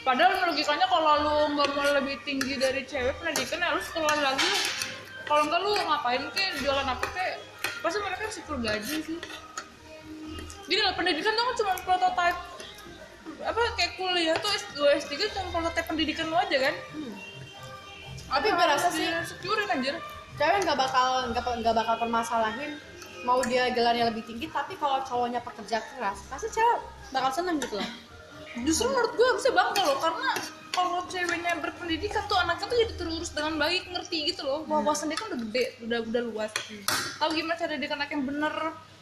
[0.03, 4.51] Padahal logikanya kalau lu nggak mau lebih tinggi dari cewek pendidikan ya lu sekolah lagi.
[5.31, 7.38] Kalau enggak lu ngapain kek jualan apa kek?
[7.79, 9.18] Pasti mereka syukur gaji sih.
[10.66, 12.38] Gini lah pendidikan tuh kan cuma prototype
[13.42, 16.75] apa kayak kuliah tuh S2 S3 cuma prototype pendidikan lu aja kan?
[18.33, 19.97] Tapi gue rasa sih- securein anjir.
[20.33, 22.81] cewek nggak bakal nggak bakal permasalahin
[23.23, 27.77] mau dia gelarnya lebih tinggi tapi kalau cowoknya pekerja keras pasti cewek bakal seneng gitu
[27.77, 27.88] loh.
[28.59, 30.29] Justru menurut gue bisa bangga loh karena
[30.73, 34.64] kalau ceweknya berpendidikan tuh anaknya tuh jadi terurus dengan baik ngerti gitu loh.
[34.64, 36.51] Wawasan dia kan udah gede udah udah luas.
[37.18, 38.55] Tahu gimana cara didik anak yang bener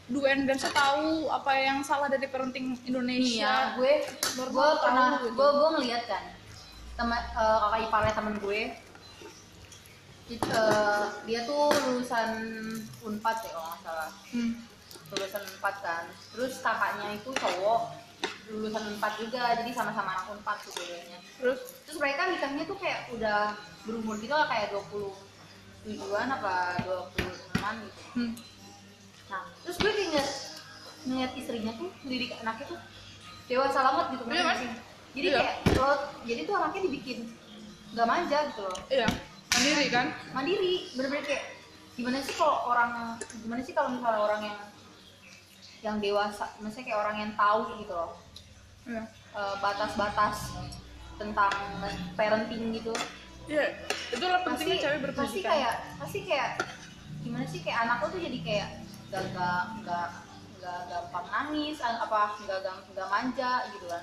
[0.07, 3.79] do and dance tahu apa yang salah dari parenting Indonesia.
[3.79, 4.03] Gue
[4.35, 5.31] Baru gue tahu pernah gitu.
[5.31, 6.25] gue gue ngeliat kan
[6.99, 8.61] teman eh, kakak iparnya temen gue
[10.31, 12.31] It- eh, dia tuh lulusan
[13.03, 14.53] unpad ya kalau nggak salah hmm.
[15.11, 17.81] lulusan unpad kan terus kakaknya itu cowok
[18.47, 23.11] lulusan unpad juga jadi sama-sama anak unpad tuh dulunya terus terus mereka nikahnya tuh kayak
[23.11, 25.11] udah berumur gitu lah kayak 20
[25.81, 28.33] tujuan apa 26an gitu hmm.
[29.31, 30.31] Nah, terus gue kayak ngeliat,
[31.07, 32.79] ngeliat istrinya tuh mendidik anaknya tuh
[33.47, 34.59] dewasa banget gitu ngerti kan?
[35.11, 35.39] Jadi Iya.
[35.39, 35.91] kayak lo,
[36.27, 37.19] jadi tuh anaknya dibikin
[37.95, 39.07] nggak manja gitu loh, iya
[39.51, 40.07] mandiri kan?
[40.33, 41.45] Mandiri, bener-bener kayak
[41.99, 44.59] gimana sih kalau orang, gimana sih kalau misalnya orang yang
[45.81, 48.13] yang dewasa, maksudnya kayak orang yang tahu gitu loh.
[48.85, 49.03] Iya.
[49.31, 50.37] Eh, batas-batas
[51.21, 51.53] tentang
[52.17, 52.93] parenting gitu.
[53.51, 53.67] Iya
[54.11, 56.51] itulah pasti pentingnya cewek pasti berpendidikan kayak pasti kayak
[57.23, 58.69] gimana sih kayak anak lo tuh jadi kayak
[59.11, 60.09] gak gak gak
[60.61, 64.03] gak gampang nangis apa gak gak gak manja gitu kan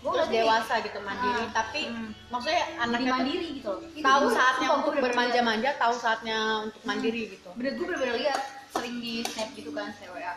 [0.00, 2.08] gue terus dewasa gitu mandiri Ah, tapi hmm.
[2.32, 7.48] maksudnya tuh mandiri gitu Itu tahu saatnya untuk bermanja-manja tahu saatnya untuk mandiri gitu.
[7.52, 8.40] Bener gue bener-bener lihat
[8.72, 10.34] sering di snap gitu kan snap WA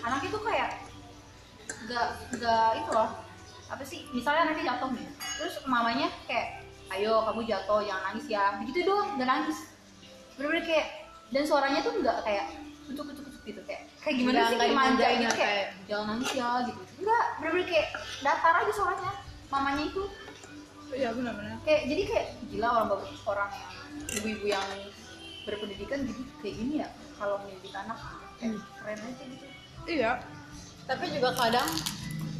[0.00, 0.70] anaknya tuh kayak
[1.86, 2.06] gak
[2.42, 3.10] gak itu loh.
[3.70, 4.00] Apa sih?
[4.10, 5.06] Misalnya anaknya jatuh nih
[5.38, 8.44] terus mamanya kayak ayo kamu jatuh jangan nangis ya.
[8.58, 9.58] Begitu doang gak nangis.
[10.34, 10.86] Bener-bener kayak
[11.30, 12.46] dan suaranya tuh nggak kayak
[12.90, 15.36] kucuk kucuk kucuk gitu kayak kayak gimana Nggak- sih nggak kayak manja gitu ya, kayak
[15.36, 16.80] kayak- jangan nangis ya gitu.
[17.00, 17.88] Enggak bener-bener kayak
[18.24, 19.12] datar aja suaranya.
[19.50, 20.02] Mamanya itu.
[20.90, 22.88] Iya benar-benar kayak jadi kayak gila orang
[23.22, 23.72] orang yang
[24.18, 24.66] ibu-ibu yang
[25.46, 27.98] berpendidikan gitu kayak gini ya kalau mendidik anak
[28.42, 29.46] kayak keren aja gitu.
[29.86, 30.12] Iya.
[30.90, 31.68] Tapi juga kadang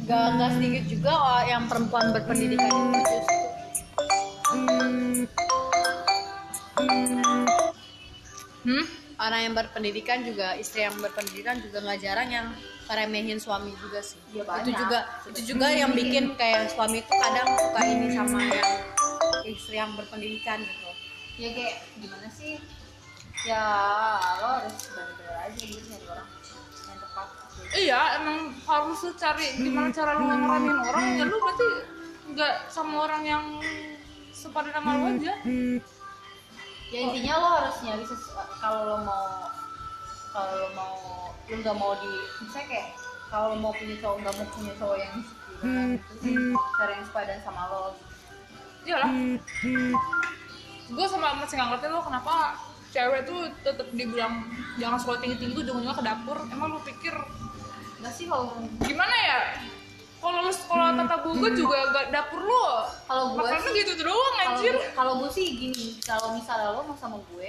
[0.03, 3.39] gak, gak sedikit juga oh, yang perempuan berpendidikan itu justru.
[8.61, 12.47] Hmm orang yang berpendidikan juga istri yang berpendidikan juga nggak jarang yang
[12.89, 14.17] meremehin suami juga sih.
[14.33, 14.75] Iya, itu banyak.
[14.75, 18.69] juga itu juga yang bikin kayak suami itu kadang suka ini sama yang
[19.45, 20.89] istri yang berpendidikan gitu.
[21.37, 22.57] Ya kayak gimana sih?
[23.45, 23.63] Ya
[24.41, 26.27] lo harus bener-bener aja gitu nyari orang
[26.89, 27.27] yang tepat.
[27.71, 31.05] Iya emang harus lu cari gimana cara lu ngeranin orang.
[31.15, 31.67] Ya lu berarti
[32.33, 33.45] nggak sama orang yang
[34.33, 35.33] sepadan sama lu aja
[36.91, 38.03] ya intinya lo harus nyari
[38.59, 39.47] kalau lo mau
[40.35, 40.95] kalau lo mau
[41.47, 42.11] lo nggak mau di
[42.43, 42.87] misalnya kayak
[43.31, 47.05] kalau lo mau punya cowok nggak mau punya cowok yang insecure gitu sih cari yang
[47.07, 47.95] sepadan sama lo.
[48.83, 49.11] Iyalah
[50.91, 52.59] gue sama masih nggak ngerti lo kenapa
[52.91, 54.43] cewek tuh tetap dibilang
[54.75, 56.37] jangan sekolah tinggi tinggi ujung-ujungnya ke dapur.
[56.51, 57.15] Emang lu pikir
[58.03, 58.51] nggak sih kalau
[58.83, 59.39] gimana ya
[60.21, 62.63] kalau lu sekolah tata boga juga gak dapur lu
[63.03, 66.27] kalau gue makannya sih gitu tuh doang kalau anjir gue- kalau gue sih gini kalau
[66.31, 67.47] misalnya lo mau sama gue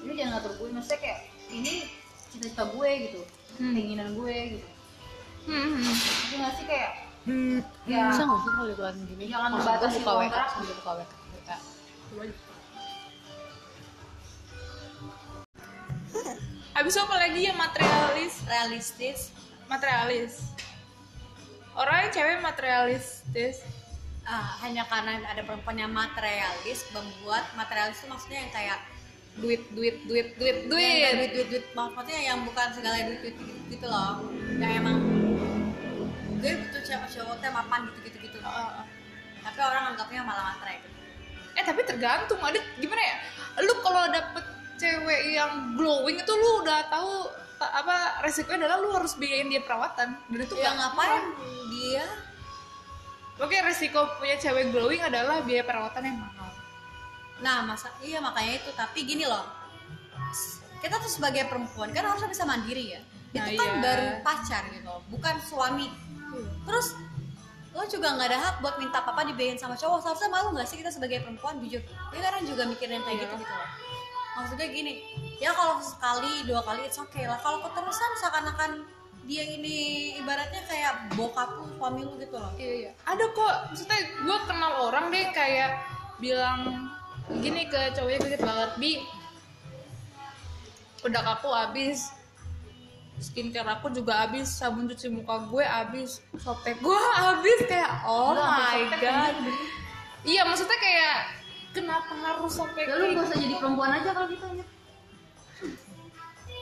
[0.00, 1.74] ini jangan ngatur gue maksudnya kayak ini
[2.28, 3.76] cita-cita gue gitu Hmm.
[3.76, 4.68] keinginan gue gitu
[5.44, 5.94] hmm, hmm.
[6.24, 6.90] itu nggak sih kayak
[7.84, 10.46] ya bisa nggak sih kalau gini Jangan Maksud membatasi buka WA kontrak.
[10.48, 11.06] sambil buka WA.
[16.72, 18.34] Habis itu apa lagi yang materialis?
[18.46, 19.18] realistis
[19.66, 20.34] Materialis.
[21.80, 23.64] Orang cewek materialistis.
[24.22, 28.78] ah, hanya karena ada perempuan yang materialis membuat materialis itu maksudnya yang kayak
[29.34, 31.00] duit duit duit duit duit Duit.
[31.02, 34.28] yang duit duit duit maksudnya yang bukan segala duit duit gitu, gitu loh
[34.60, 34.96] yang emang
[36.36, 38.38] gue butuh siapa cowok teh mapan gitu gitu gitu
[39.40, 40.88] tapi orang anggapnya malah matre gitu
[41.50, 42.38] Eh tapi tergantung.
[42.38, 43.16] Ada gimana ya?
[43.60, 44.44] Lu kalau dapet
[44.78, 47.26] cewek yang glowing itu lu udah tahu
[47.58, 50.14] ta- apa resikonya adalah lu harus biayain dia perawatan.
[50.30, 51.24] Dan itu ya ngapain
[51.90, 52.06] dia
[53.40, 56.52] Oke, resiko punya cewek glowing adalah biaya perawatan yang mahal.
[57.40, 58.68] nah masa iya makanya itu.
[58.76, 59.48] Tapi gini loh.
[60.84, 63.00] Kita tuh sebagai perempuan kan harusnya bisa mandiri ya.
[63.32, 63.80] Nah, itu kan iya.
[63.80, 65.88] baru pacar gitu loh, bukan suami.
[66.68, 67.00] Terus
[67.72, 70.04] lo juga nggak ada hak buat minta papa dibayain sama cowok.
[70.04, 71.64] Seharusnya malu nggak sih kita sebagai perempuan?
[71.64, 71.80] Jujur.
[71.80, 73.70] Gue kadang juga mikirin kayak gitu gitu loh.
[74.36, 75.00] Maksudnya gini
[75.40, 77.40] ya kalau sekali dua kali it's okay lah.
[77.40, 78.99] Kalau keterusan seakan-akan
[79.30, 79.76] dia ini
[80.18, 82.50] ibaratnya kayak bokap lu suami lu gitu loh.
[82.58, 82.90] Iya iya.
[83.06, 85.70] Ada kok maksudnya gue kenal orang deh kayak
[86.18, 86.90] bilang
[87.38, 88.92] gini ke cowoknya gue banget bi.
[91.06, 92.10] Udah aku habis
[93.22, 98.80] skincare aku juga habis sabun cuci muka gue habis sotek gue habis kayak oh my
[98.96, 99.36] god.
[100.24, 101.16] iya maksudnya kayak
[101.76, 104.64] kenapa harus sampai ya lu gak usah jadi perempuan aja kalau gitu aja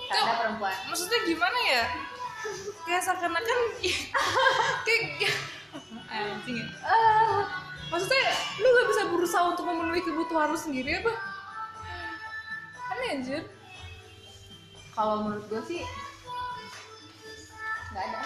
[0.08, 0.74] ada perempuan.
[0.90, 1.82] maksudnya gimana ya
[2.86, 3.58] kayak seakan-akan
[4.86, 5.34] kayak
[6.08, 6.66] anjing ya.
[6.82, 7.44] Ah,
[7.92, 8.24] maksudnya
[8.58, 11.12] lu gak bisa berusaha untuk memenuhi kebutuhan lu sendiri apa?
[12.96, 13.42] Aneh anjir.
[14.96, 15.82] Kalau menurut gue sih
[17.88, 18.20] nggak ada.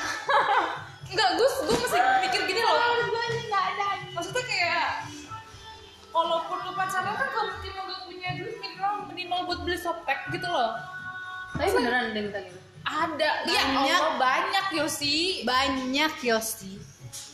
[1.13, 2.77] Enggak gue gue masih mikir gini loh.
[3.11, 3.87] Gue sih nggak ada.
[4.15, 4.87] Maksudnya kayak
[6.13, 10.31] kalaupun lu pacaran kan kalau mungkin lu gak punya duit minimal minimal buat beli softtek
[10.33, 10.79] gitu loh.
[11.53, 13.31] Tapi beneran ada yang minta gitu ada.
[13.49, 14.01] Ya Banyak.
[14.01, 15.43] Allah banyak Yosi.
[15.49, 16.77] Banyak Yosi.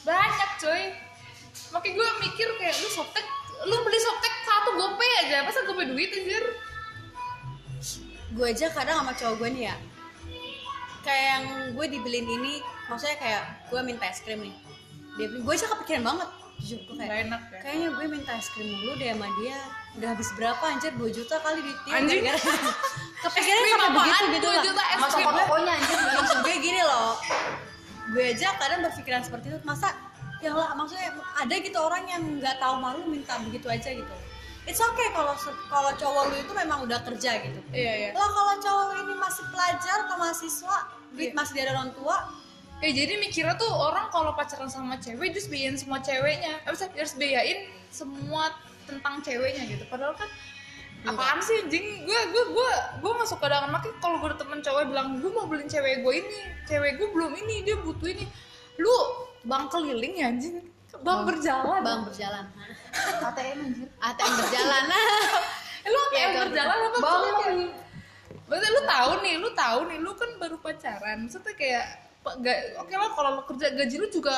[0.06, 0.82] Banyak coy.
[1.74, 3.26] Makanya gue mikir kayak lu softtek
[3.66, 5.42] lu beli softtek satu gopay aja.
[5.42, 6.44] Masa gopay duit anjir?
[8.32, 9.76] Gue aja kadang sama cowok gue nih ya.
[11.02, 11.44] Kayak yang
[11.74, 12.52] gue dibeliin ini
[12.86, 14.54] maksudnya kayak gue minta es krim nih.
[15.18, 17.58] Dia beli gue aja kepikiran banget jujur gue Gak kayak enak ya?
[17.60, 19.58] kayaknya gue minta es krim dulu deh sama dia.
[19.94, 20.64] Udah habis berapa?
[20.68, 22.42] Anjir 2 juta kali di gara-gara-
[23.24, 24.62] kepikirannya krim sampai begitu gitu 2 lah.
[24.62, 25.24] juta es sama krim.
[25.24, 27.12] toko-tokonya anjir maksud gue gini loh.
[28.08, 29.88] Gue aja kadang berpikiran seperti itu masa
[30.38, 34.14] ya lah maksudnya ada gitu orang yang nggak tahu malu minta begitu aja gitu.
[34.64, 35.32] It's okay kalau
[35.66, 37.60] kalau cowok lu itu memang udah kerja gitu.
[37.70, 38.10] Iya iya.
[38.12, 40.76] Lah kalau cowok lu ini masih pelajar atau mahasiswa
[41.10, 41.34] duit Iya.
[41.34, 42.16] masih dari orang tua
[42.78, 46.62] Eh jadi mikirnya tuh orang kalau pacaran sama cewek harus biayain semua ceweknya.
[46.62, 47.58] Maksudnya dia harus biayain
[47.90, 48.54] semua
[48.86, 49.82] tentang ceweknya gitu.
[49.90, 50.30] Padahal kan
[51.02, 52.06] apaan sih anjing?
[52.06, 52.70] Gue gue gue
[53.02, 56.14] gue nggak suka dengan makanya kalau gue temen cowok bilang gue mau beliin cewek gue
[56.22, 56.38] ini
[56.70, 58.24] cewek gue belum ini dia butuh ini.
[58.78, 58.94] Lu
[59.42, 60.62] bang keliling ya anjing?
[61.02, 61.82] Bang berjalan.
[61.82, 62.44] bang berjalan.
[63.28, 64.84] ATM anjir ATM berjalan.
[65.78, 66.42] Eh, lu apa Iya, yang bang.
[66.50, 67.58] berjalan apa bang.
[68.50, 71.16] Berarti lu tahu nih, lu tahu nih, lu kan baru pacaran.
[71.24, 71.86] Maksudnya kayak
[72.36, 74.34] oke lah kalau lu kerja gaji lu juga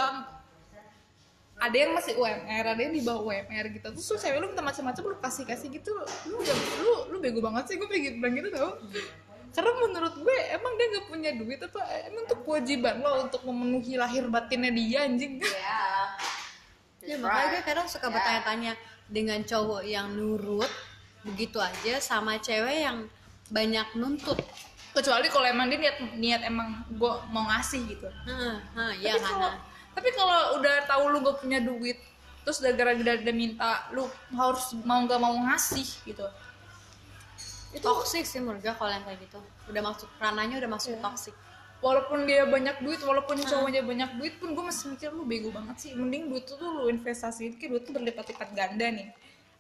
[1.61, 3.87] ada yang masih UMR, ada yang di bawah UMR gitu.
[3.93, 5.93] Terus lu cewek lu minta macam-macam lu kasih-kasih gitu.
[6.33, 8.81] Lu udah lu lu bego banget sih gue pengen bilang gitu tau.
[9.53, 14.01] Karena menurut gue emang dia gak punya duit apa emang tuh kewajiban lo untuk memenuhi
[14.01, 15.37] lahir batinnya dia anjing.
[15.45, 15.81] ya
[17.01, 18.13] ya makanya gue kadang suka Ya.
[18.13, 18.73] bertanya-tanya
[19.11, 20.69] dengan cowok yang nurut
[21.25, 23.05] begitu aja sama cewek yang
[23.51, 24.39] banyak nuntut
[24.91, 28.09] Kecuali kalau emang dia niat niat emang gue mau ngasih gitu.
[28.27, 29.49] Heeh, heeh, ya tapi kalau karena
[29.91, 31.99] tapi kalau udah tahu lu gak punya duit
[32.43, 36.27] terus udah gara-gara dia minta lu harus mau nggak mau ngasih gitu.
[37.71, 39.39] Itu toxic sih menurut gue kalau yang kayak gitu.
[39.71, 41.03] Udah masuk ranahnya udah masuk Iya.
[41.05, 41.35] toxic.
[41.81, 45.77] Walaupun dia banyak duit walaupun cowoknya banyak duit pun gue masih mikir lu bego banget
[45.79, 45.91] sih.
[45.95, 49.09] Mending duit tuh lu investasiin kayak duit tuh berlipat-lipat ganda nih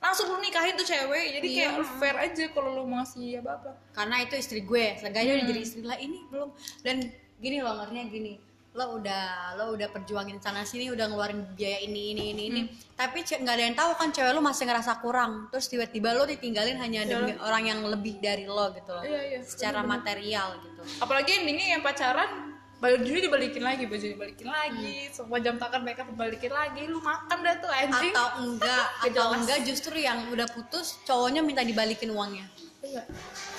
[0.00, 1.26] langsung lu nikahin tuh cewek.
[1.38, 4.96] Jadi kayak lu fair aja kalau lu mau ngasih apa apa karena itu istri gue
[4.96, 6.50] seenggaknya udah jadi istri lah ini belum.
[6.80, 6.96] Dan
[7.38, 8.34] gini loh ngertinya gini
[8.70, 12.62] lo udah lo udah perjuangin sana sini udah ngeluarin biaya ini ini ini ini.
[12.94, 15.50] Tapi nggak ada yang tahu kan cewek lo masih ngerasa kurang.
[15.50, 19.02] Terus tiba-tiba lo ditinggalin hanya demi orang yang lebih dari lo gitu loh.
[19.02, 19.38] Iya, iya.
[19.42, 20.80] secara material gitu.
[21.02, 26.48] Apalagi endingnya yang pacaran baju dibalikin lagi baju dibalikin lagi semua jam tangan mereka dibalikin
[26.48, 26.88] lagi.
[26.88, 28.12] Lu makan dah tuh anjing.
[28.16, 32.48] Atau enggak Gak atau enggak justru yang udah putus cowoknya minta dibalikin uangnya.
[32.80, 33.04] Iya.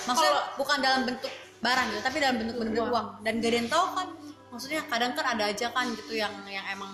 [0.02, 1.30] maksudnya Kalau- bukan dalam bentuk
[1.62, 3.22] barang gitu tapi dalam bentuk bener uang.
[3.22, 4.08] dan gak ada yang tahu kan
[4.50, 6.90] maksudnya kadang kan ada aja kan gitu yang yang emang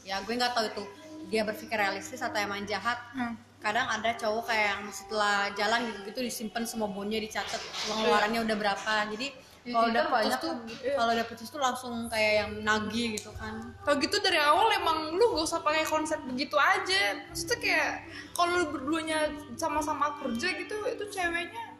[0.00, 0.82] ya gue nggak tahu itu
[1.28, 2.96] dia berpikir realistis atau emang jahat.
[3.12, 3.36] Hmm.
[3.60, 7.58] kadang ada cowok kayak yang setelah jalan gitu gitu disimpan semua bonnya dicatat
[7.90, 8.92] pengeluarannya udah berapa.
[9.12, 9.26] Jadi
[9.66, 10.94] Di kalau udah putus tuh gitu.
[10.94, 15.18] kalau udah putus tuh langsung kayak yang nagih gitu kan Kalau gitu dari awal emang
[15.18, 17.18] lu gak usah pakai konsep begitu aja.
[17.26, 17.90] Maksudnya kayak
[18.30, 19.26] kalau lu berduanya
[19.58, 21.74] sama-sama kerja gitu, itu ceweknya.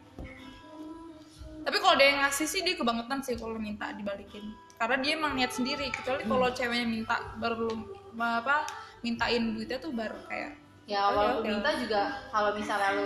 [1.63, 4.51] Tapi kalau dia yang ngasih sih dia kebangetan sih kalau minta dibalikin.
[4.75, 5.87] Karena dia emang niat sendiri.
[5.87, 7.71] Kecuali kalau ceweknya minta baru
[8.17, 8.67] apa
[9.05, 10.57] mintain duitnya tuh baru kayak
[10.89, 11.49] ya walaupun oke.
[11.53, 12.01] minta juga
[12.33, 13.05] kalau misalnya lu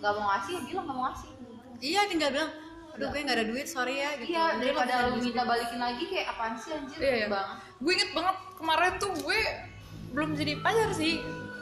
[0.00, 1.30] nggak mau ngasih ya bilang nggak mau ngasih
[1.82, 2.52] iya tinggal bilang
[2.96, 4.34] aduh gue nggak ada duit sorry ya gitu.
[4.34, 6.98] Iya daripada lu minta balikin lagi kayak apaan sih anjir?
[6.98, 7.26] Iya, iya.
[7.30, 7.56] banget.
[7.78, 9.40] Gue inget banget kemarin tuh gue
[10.10, 11.14] belum jadi pacar sih.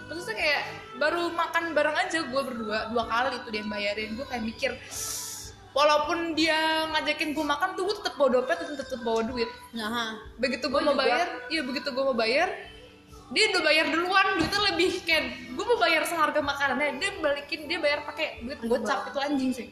[0.08, 0.62] Maksudnya kayak
[0.96, 4.10] baru makan bareng aja gue berdua dua kali tuh dia yang bayarin.
[4.16, 4.72] Gue kayak mikir
[5.76, 9.50] walaupun dia ngajakin gue makan tuh gue tetap bawa dompet dan tetap bawa duit.
[9.76, 11.04] Nah begitu gue mau juga.
[11.04, 12.48] bayar iya begitu gue mau bayar
[13.28, 17.76] dia udah bayar duluan duitnya lebih kayak gue mau bayar seharga makanannya dia balikin dia
[17.76, 19.68] bayar pakai duit gocap itu anjing sih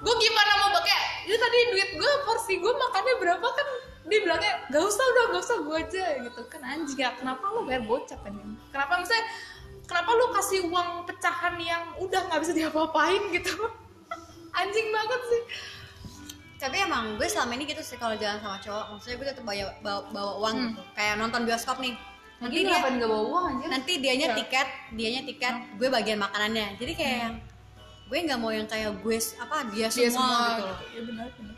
[0.00, 3.46] gue gimana mau pakai itu tadi duit gue porsi gue makannya berapa?
[3.46, 3.68] Kan
[4.02, 6.40] dia bilangnya gak usah udah gak usah gue aja gitu.
[6.46, 9.24] Kan anjing ya kenapa lo bayar gocap anjing kenapa misalnya
[9.84, 13.54] kenapa lu kasih uang pecahan yang udah nggak bisa diapa-apain gitu?
[14.52, 15.42] Anjing banget sih.
[16.56, 19.68] Tapi emang gue selama ini gitu sih kalau jalan sama cowok maksudnya gue tetap bawa
[19.80, 20.66] bawa, bawa uang Hmm.
[20.70, 20.82] gitu.
[20.92, 21.94] Kayak nonton bioskop nih.
[22.38, 23.68] Nanti Nanti dia ngapain gak bawa uang anjir?
[23.68, 24.36] nanti dianya Iya.
[24.38, 26.66] tiket dianya tiket gue bagian makanannya.
[26.76, 27.34] Jadi kayak yang
[28.10, 30.42] gue nggak mau yang kayak gue apa dia, dia semua, semua.
[30.50, 30.78] gitu loh.
[30.90, 31.56] Ya benar benar.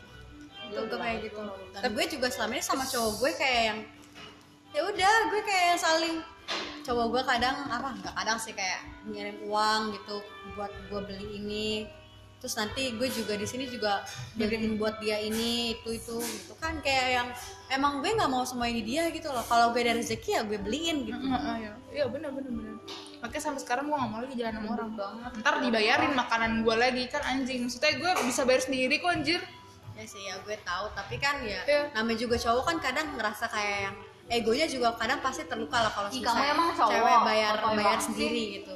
[0.69, 1.41] Itu gue kayak gitu
[1.73, 3.79] dan gue juga selama ini sama cowok gue kayak yang
[4.73, 6.17] ya udah gue kayak saling
[6.85, 10.21] cowok gue kadang apa nggak kadang sih kayak ngirim uang gitu
[10.53, 11.69] buat gue beli ini
[12.43, 14.03] terus nanti gue juga di sini juga
[14.35, 17.27] beliin buat dia ini itu itu gitu kan kayak yang
[17.71, 21.07] emang gue nggak mau semuanya dia gitu loh kalau gue ada rezeki ya gue beliin
[21.07, 22.75] gitu Iya, iya benar benar benar.
[23.23, 24.91] Makanya sampai sekarang gue gak mau lagi jalan sama orang.
[24.99, 25.31] banget.
[25.39, 27.63] Ntar dibayarin makanan gue lagi kan anjing.
[27.63, 29.39] Maksudnya gue bisa bayar sendiri kok anjir.
[29.93, 31.93] ya sih ya gue tahu tapi kan ya Iya.
[31.93, 36.09] namanya juga cowok kan kadang ngerasa kayak yang egonya juga kadang pasti terluka lah kalau
[36.09, 38.73] emang cowok, cewek bayar bayar sendiri gitu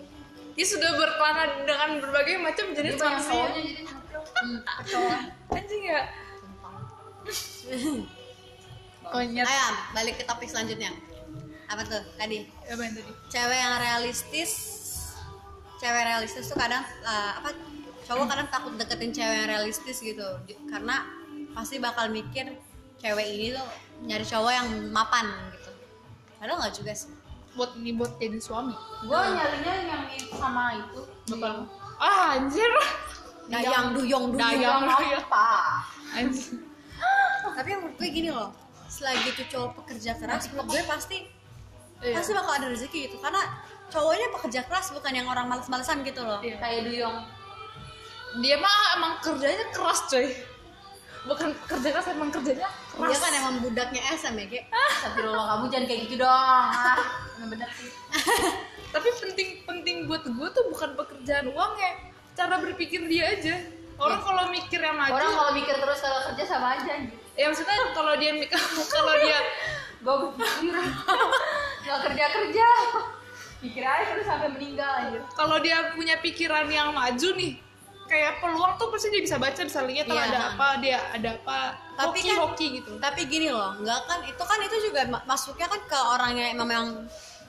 [0.58, 3.30] Dia sudah berkelana dengan berbagai macam jenis Dia manusia.
[3.30, 3.82] cowoknya jadi
[4.90, 5.18] cowok
[5.54, 6.02] Anjing ya.
[9.08, 9.46] Konyet.
[9.46, 10.92] Ayo, balik ke topik selanjutnya.
[11.70, 12.50] Apa tuh tadi?
[12.66, 13.12] Apa yang tadi?
[13.30, 14.52] Cewek yang realistis.
[15.78, 17.54] Cewek realistis tuh kadang eh, apa?
[18.08, 20.28] Cowok kadang takut deketin cewek yang realistis gitu.
[20.74, 21.06] Karena
[21.54, 22.50] pasti bakal mikir
[22.98, 23.68] cewek ini tuh
[24.10, 25.72] nyari cowok yang mapan gitu.
[26.42, 27.17] Padahal nggak juga sih.
[27.58, 28.78] Buat ini buat jadi suami.
[29.02, 31.02] Gue nyarinya yang itu sama itu.
[31.34, 31.66] Bakal.
[31.98, 32.70] Ah anjir.
[33.50, 34.38] Dayang duyong duyung.
[34.38, 34.82] Dayang.
[34.86, 35.48] Yang apa?
[36.14, 36.62] Anjir.
[37.58, 38.54] Tapi menurut gue gini loh.
[38.88, 41.18] Selagi tuh cowok pekerja keras, menurut gue pasti
[41.98, 42.14] Iya.
[42.22, 43.18] pasti bakal ada rezeki gitu.
[43.18, 43.42] Karena
[43.90, 46.38] cowoknya pekerja keras bukan yang orang males-malesan gitu loh.
[46.46, 46.62] Iya.
[46.62, 47.18] Kayak Duyong.
[48.46, 50.30] Dia mah emang kerjanya keras coy.
[51.24, 53.10] Bukan kerja keras emang kerjanya keras.
[53.10, 56.30] Dia kan emang budaknya SM ya, kayak Astagfirullah kamu jangan kayak gitu dong.
[56.70, 56.98] Ah,
[57.34, 57.90] bener-bener sih.
[58.88, 61.92] tapi penting penting buat gue tuh bukan pekerjaan uangnya
[62.34, 63.56] cara berpikir dia aja
[63.98, 67.18] orang kalau mikir yang maju Orang kalau mikir terus kalau kerja sama aja anjir.
[67.34, 68.56] ya maksudnya kalau dia mikir
[68.96, 69.40] kalau dia
[69.98, 70.72] Gue berpikir
[71.84, 72.68] nggak kerja kerja.
[73.58, 75.22] Mikir aja terus sampai meninggal anjir.
[75.34, 77.60] kalau dia punya pikiran yang maju nih
[78.08, 80.26] kayak peluang tuh pasti dia bisa baca bisa lihat tuh Iya.
[80.26, 81.60] ada apa dia ada apa
[81.94, 85.26] Tapi hoki kan- hoki gitu tapi gini loh nggak kan itu kan itu juga ma-
[85.26, 86.88] masuknya kan ke orang yang emang yang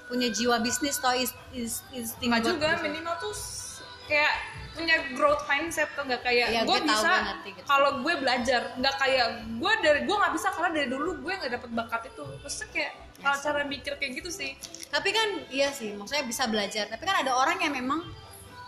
[0.05, 1.85] punya jiwa bisnis atau is, is,
[2.19, 2.85] buat juga bisnis.
[2.91, 3.35] minimal tuh
[4.05, 4.33] kayak
[4.73, 7.13] punya growth mindset tuh nggak kayak Iya, gue bisa
[7.45, 7.61] gitu.
[7.63, 11.53] kalau gue belajar nggak kayak gue dari gue nggak bisa karena dari dulu gue nggak
[11.53, 14.55] dapet bakat itu maksudnya kayak kalau cara mikir kayak gitu sih
[14.89, 18.01] tapi kan iya sih maksudnya bisa belajar tapi kan ada orang yang memang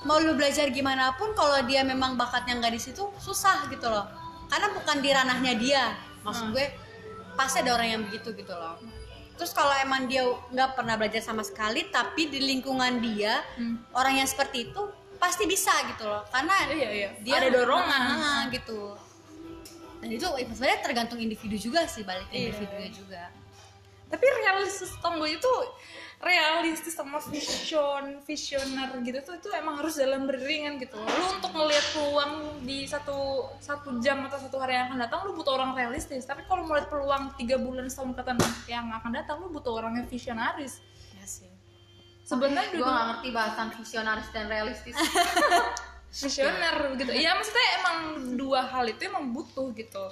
[0.02, 4.08] mau lu belajar gimana pun kalau dia memang bakatnya nggak di situ susah gitu loh
[4.46, 5.82] karena bukan di ranahnya dia
[6.20, 6.54] maksud Hmm.
[6.54, 6.66] gue
[7.34, 8.80] pasti ada orang yang begitu gitu loh
[9.34, 13.76] terus kalau emang dia nggak pernah belajar sama sekali tapi di lingkungan dia Hmm.
[13.92, 14.82] orang yang seperti itu
[15.16, 17.08] pasti bisa gitu loh karena Iya, iya.
[17.20, 18.00] dia Ada dorongan.
[18.16, 18.96] Ah, gitu
[20.00, 22.56] dan itu eh, sebenarnya tergantung individu juga sih balik Iya.
[22.56, 23.22] individunya juga
[24.08, 25.52] tapi realistis tonggo itu
[26.20, 31.00] realistis sama vision visioner gitu tuh itu emang harus dalam beriringan gitu.
[31.00, 35.32] Lu untuk melihat peluang di satu satu jam atau satu hari yang akan datang lu
[35.32, 36.28] butuh orang realistis.
[36.28, 38.22] Tapi kalau melihat peluang tiga bulan setahun ke
[38.68, 40.84] yang akan datang lu butuh orang yang visionaris.
[41.16, 41.48] Ya sih.
[42.28, 44.94] Sebenarnya Gue dua gak ngerti bahasan visionaris dan realistis.
[46.20, 47.10] visioner gitu.
[47.16, 47.98] Ya maksudnya emang
[48.36, 50.04] dua hal itu emang butuh gitu.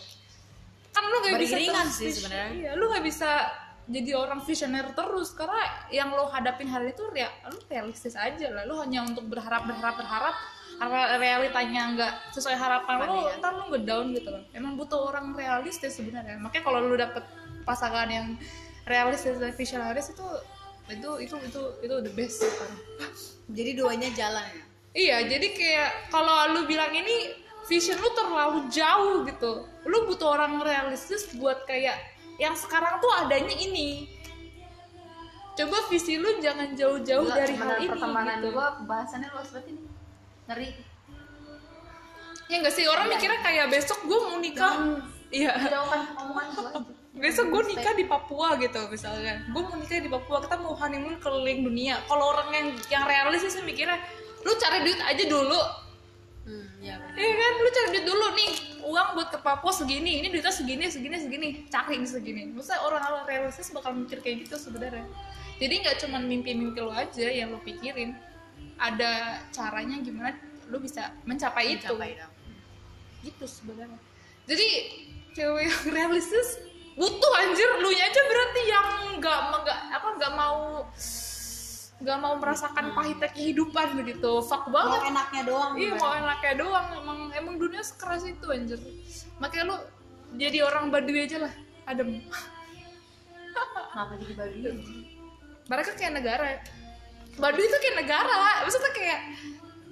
[0.89, 2.49] Kan lu gak bisa Beriringan terus sih sebenarnya.
[2.57, 3.45] iya, lu gak bisa
[3.89, 5.33] jadi orang visioner terus.
[5.33, 8.69] Karena yang lo hadapin hari itu ya lu realistis aja lah.
[8.69, 10.37] Lu hanya untuk berharap berharap berharap.
[10.79, 13.43] Karena realitanya nggak sesuai harapan lu Iya.
[13.43, 14.45] ntar lu nggak down gitu loh.
[14.55, 16.39] Emang butuh orang realistis sebenarnya.
[16.39, 17.25] Makanya kalau lu dapet
[17.67, 18.39] pasangan yang
[18.87, 20.27] realistis dan visionaris itu
[20.89, 22.45] itu itu itu itu the best.
[23.51, 24.65] Jadi duanya jalan ya?
[24.99, 27.33] Iya, jadi kayak kalau lu bilang ini
[27.69, 29.69] vision lu terlalu jauh gitu.
[29.85, 31.97] Lu butuh orang realistis buat kayak
[32.39, 34.07] yang sekarang tuh adanya ini.
[35.59, 38.55] Coba visi lu jangan jauh-jauh Gila, dari hal ini pertemanan gitu.
[38.55, 39.83] gue bahasannya luas banget ini.
[40.47, 40.71] Ngeri.
[42.49, 45.03] Ya enggak sih, orang mikirnya kayak besok gue mau nikah.
[45.35, 45.53] Iya.
[45.67, 46.71] Jauhkan omongan gue.
[47.19, 49.43] Besok gue nikah di Papua gitu misalnya.
[49.51, 51.99] Gue mau nikah di Papua, kita mau honeymoon keliling dunia.
[52.07, 53.99] Kalau orang yang yang realistis sih mikirnya,
[54.47, 55.59] lu cari duit aja dulu.
[56.49, 56.97] Hmm, ya.
[57.13, 58.51] Iya kan, lu cari duit dulu nih.
[58.89, 61.49] Uang buat ke Papua segini, ini duitnya segini, segini, segini.
[61.69, 62.49] Cari segini.
[62.57, 65.05] Maksudnya orang-orang realistis bakal mikir kayak gitu sebenarnya?
[65.61, 68.17] Jadi nggak cuma mimpi-mimpi lo aja yang lo pikirin.
[68.81, 70.33] Ada caranya gimana
[70.73, 72.33] lo bisa mencapai, Mencapai itu dong.
[73.27, 74.01] gitu sebenarnya.
[74.49, 74.67] Jadi
[75.37, 76.57] cewek yang realistis
[76.97, 77.69] butuh anjir.
[77.83, 78.87] Lu aja berarti yang
[79.21, 80.87] nggak nggak apa nggak mau
[81.99, 85.11] nggak mau merasakan pahitnya kehidupan begitu fuck mau banget.
[85.11, 86.87] enaknya doang iya mau enaknya doang.
[86.95, 88.79] Emang emang dunia sekeras itu anjir.
[89.43, 89.77] Makanya lu
[90.39, 91.53] jadi orang Baduy aja lah
[91.91, 92.23] adem.
[93.91, 94.59] Kenapa jadi babi
[95.69, 96.47] mereka kayak negara.
[97.35, 98.35] Baduy itu kayak negara.
[98.63, 99.21] Maksudnya kayak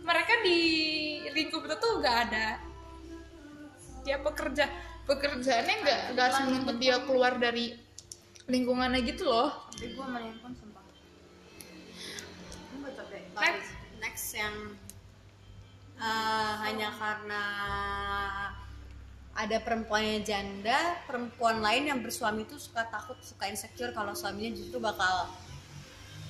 [0.07, 0.59] mereka di
[1.35, 2.47] lingkup itu tuh gak ada.
[4.07, 4.71] Ya pekerja
[5.07, 7.75] pekerjaannya nggak nggak menuntut dia keluar dari
[8.47, 9.67] lingkungannya gitu loh.
[9.75, 10.76] Tapi gue main handphone
[13.39, 14.55] next next yang
[15.97, 17.43] eh, hanya karena
[19.37, 24.57] ada perempuan yang janda perempuan lain yang bersuami itu suka takut suka insecure kalau suaminya
[24.57, 25.29] justru bakal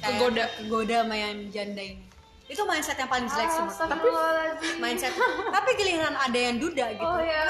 [0.02, 0.44] kayak Kegoda.
[0.58, 2.02] kegoda sama yang janda ini
[2.46, 3.58] itu mindset yang paling jelek sih.
[3.58, 4.74] Astagfirullahaladzim.
[4.78, 5.10] mindset
[5.50, 7.42] tapi giliran ada yang duda gitu Oh, ya.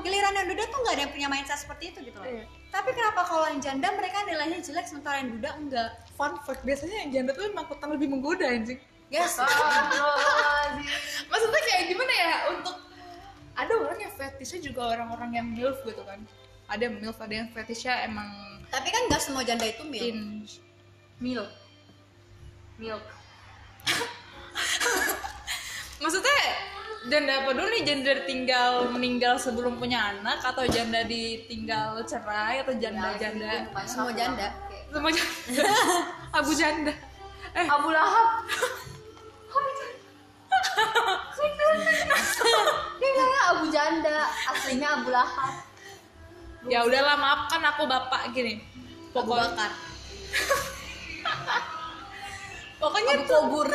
[0.00, 2.44] giliran yang duda tuh nggak ada yang punya mindset seperti itu gitu loh Iya.
[2.72, 6.96] tapi kenapa kalau yang janda mereka nilainya jelek sementara yang duda enggak fun fact biasanya
[7.04, 8.80] yang janda tuh emang lebih menggoda anjing
[9.10, 10.86] yes Astagfirullahaladzim.
[11.26, 12.76] maksudnya kayak gimana ya untuk
[13.60, 16.24] ada orang yang fetishnya juga orang-orang yang milf gitu kan.
[16.70, 18.30] Ada yang milf ada yang fetishnya emang
[18.70, 20.18] tapi kan nggak semua janda itu mil teen
[21.20, 21.50] milk.
[22.80, 23.04] Milk.
[26.00, 26.36] Maksudnya
[27.12, 27.82] janda apa dulu nih?
[27.84, 34.48] Janda tinggal meninggal sebelum punya anak atau janda ditinggal cerai atau janda janda semua janda.
[34.88, 35.64] Semua janda.
[36.38, 36.94] Abu janda.
[37.50, 37.66] Eh.
[37.66, 38.46] Abu Lahab
[43.00, 44.18] dia bilangnya Abu Janda
[44.54, 45.52] aslinya Abu Lahab.
[46.68, 48.30] Ya udahlah maafkan aku bapak.
[48.36, 49.72] Gini Abu pokoknya bakar.
[52.80, 53.68] Pokoknya Abu tuh kubur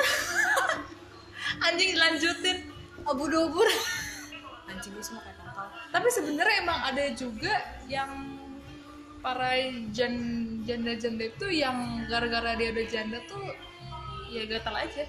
[1.65, 2.57] anjing lanjutin.
[3.05, 3.69] Abu dobur
[4.65, 7.53] anjing gue semua kayak tangkal tapi sebenarnya emang ada juga
[7.85, 8.11] yang
[9.21, 9.57] para
[9.93, 10.13] jan
[10.65, 13.45] janda janda itu yang gara-gara dia udah janda tuh
[14.29, 15.05] ya gatal aja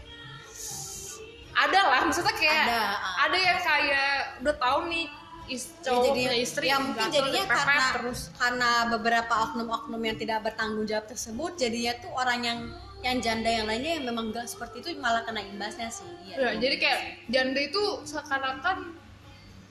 [1.57, 2.83] ada lah maksudnya kayak Ada,
[3.25, 3.41] ada, ah.
[3.41, 4.11] yang kayak
[4.45, 5.07] udah tahu nih
[5.47, 10.19] is Ya, cowok jadi punya istri ya mungkin jadinya karena terus karena beberapa oknum-oknum yang
[10.19, 12.59] tidak bertanggung jawab tersebut jadinya tuh orang yang
[13.07, 16.51] yang janda yang lainnya yang memang gak seperti itu malah kena imbasnya sih ya, ya.
[16.59, 17.01] jadi kayak
[17.31, 18.99] janda itu seakan-akan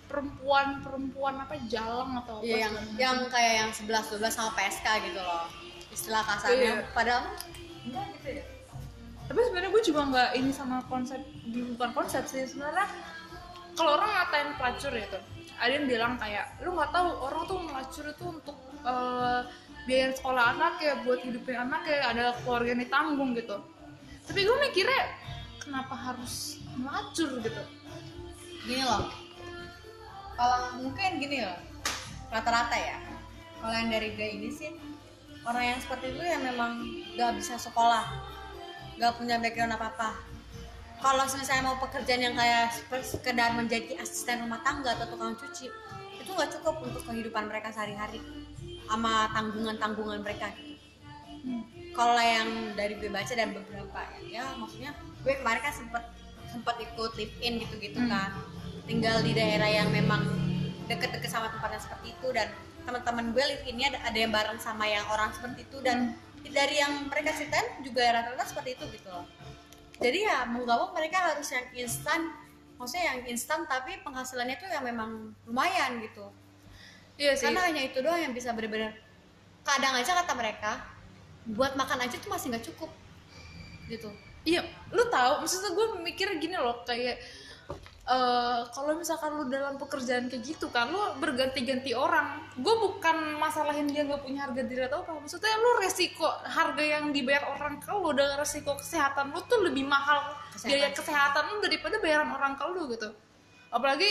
[0.07, 2.95] perempuan perempuan apa jalang atau apa Iya, yang macam.
[2.95, 5.43] yang kayak yang 11 12 sama PSK gitu loh
[5.91, 6.93] istilah kasarnya Iya.
[6.95, 7.23] padahal
[7.83, 8.43] enggak gitu ya
[9.25, 11.17] tapi sebenarnya gue juga nggak ini sama konsep
[11.49, 12.45] bukan konsep sih.
[12.45, 12.85] Sebenarnya
[13.73, 15.23] kalau orang ngatain pelacur ya tuh
[15.55, 19.41] ada yang bilang kayak lu nggak tahu orang tuh melacur itu untuk eh,
[19.85, 23.57] biaya sekolah anak ya buat hidupin anak ya ada keluarga yang ditanggung gitu.
[24.25, 25.03] Tapi gue mikirnya
[25.61, 27.63] kenapa harus melacur gitu?
[28.65, 29.09] Gini loh.
[30.35, 31.57] Kalau mungkin gini loh
[32.33, 32.97] rata-rata ya.
[33.61, 34.73] Kalau yang dari gaya ini sih
[35.45, 36.81] orang yang seperti itu yang memang
[37.15, 38.34] gak bisa sekolah
[38.95, 40.09] gak punya background apa apa
[41.03, 42.71] kalau misalnya mau pekerjaan yang kayak
[43.03, 45.67] sekedar menjadi asisten rumah tangga atau tukang cuci
[46.17, 48.17] itu nggak cukup untuk kehidupan mereka sehari-hari
[48.89, 50.73] sama tanggungan-tanggungan mereka gitu.
[51.93, 54.91] kalau yang dari gue baca dan beberapa ya, ya maksudnya
[55.21, 56.03] gue kemarin kan sempet
[56.55, 58.31] sempet ikut live in gitu-gitu kan.
[58.87, 60.23] Tinggal di daerah yang memang
[60.87, 62.47] deket-deket sama tempatnya seperti itu dan
[62.87, 66.15] teman-teman gue live innya ada, ada yang bareng sama yang orang seperti itu dan
[66.51, 69.25] dari yang mereka ceritain juga rata-rata seperti itu gitu loh.
[70.01, 72.33] Jadi ya mau nggak mau mereka harus yang instan.
[72.75, 76.27] Maksudnya yang instan tapi penghasilannya tuh yang memang lumayan gitu.
[77.15, 77.47] Iya sih.
[77.47, 78.91] Karena hanya itu doang yang bisa benar-benar
[79.65, 80.71] kadang aja kata mereka
[81.49, 82.91] buat makan aja tuh masih nggak cukup
[83.89, 84.09] gitu.
[84.45, 84.61] Iya,
[84.93, 87.17] lu tahu, maksudnya gue mikir gini loh, kayak
[88.05, 92.37] eh kalau misalkan lu dalam pekerjaan kayak gitu kan, lu berganti-ganti orang.
[92.53, 97.09] Gue bukan masalahin dia nggak punya harga diri atau apa, maksudnya lu resiko harga yang
[97.09, 100.69] dibayar orang ke lu dengan resiko kesehatan lu tuh lebih mahal Kesehatan.
[100.69, 103.09] biaya kesehatan lu daripada bayaran orang ke lu gitu.
[103.73, 104.09] Apalagi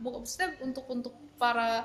[0.00, 1.84] bu- maksudnya untuk untuk para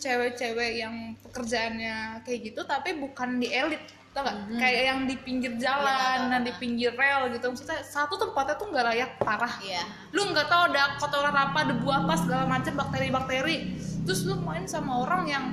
[0.00, 4.36] cewek-cewek yang pekerjaannya kayak gitu tapi bukan di elit tau gak?
[4.58, 7.54] kayak yang di pinggir jalan dan di pinggir rel gitu.
[7.54, 9.54] Maksudnya satu tempatnya tuh nggak layak parah.
[9.62, 9.86] Iya.
[10.10, 13.78] Lu nggak tahu ada kotoran apa debu apa segala macam bakteri-bakteri.
[14.02, 15.44] Terus lu main sama orang yang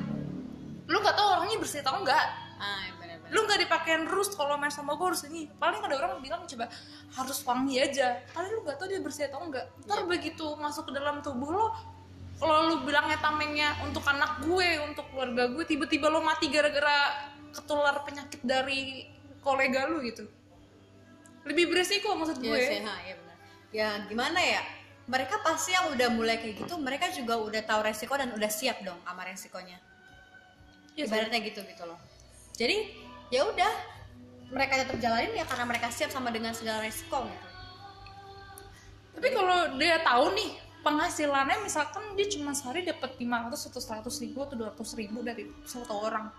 [0.90, 2.26] lu nggak tahu orangnya bersih atau enggak
[2.58, 2.98] ah iya
[3.28, 5.52] lu nggak dipakein terus kalau main sama gue harus ini.
[5.60, 6.72] Paling ada orang bilang coba
[7.14, 8.24] harus wangi aja.
[8.32, 11.68] Tapi lu nggak tahu dia bersih atau enggak ntar begitu masuk ke dalam tubuh lo
[12.38, 18.06] kalau lu bilangnya tamengnya untuk anak gue untuk keluarga gue tiba-tiba lo mati gara-gara ketular
[18.06, 19.10] penyakit dari
[19.42, 20.30] kolega lu gitu
[21.48, 23.38] lebih beresiko maksud Iya gue sih, ha, iya benar.
[23.72, 24.62] Ya gimana ya?
[25.08, 28.84] Mereka pasti yang udah mulai kayak gitu, mereka juga udah tahu resiko dan udah siap
[28.84, 29.80] dong sama resikonya.
[31.00, 31.16] Iya sih.
[31.16, 31.96] Ibaratnya gitu gitu loh.
[32.60, 32.92] Jadi
[33.32, 33.72] ya udah
[34.52, 37.48] mereka tetap jalanin ya karena mereka siap sama dengan segala resiko gitu.
[39.18, 40.56] tapi kalau dia tahu nih
[40.86, 45.92] penghasilannya misalkan dia cuma sehari dapat 500 atau 100 ribu atau 200 ribu dari satu
[46.00, 46.32] orang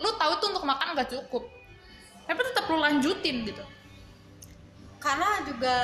[0.00, 1.44] lu tahu tuh untuk makan nggak cukup.
[2.24, 3.64] Tapi tetap lu lanjutin gitu.
[5.02, 5.74] Karena juga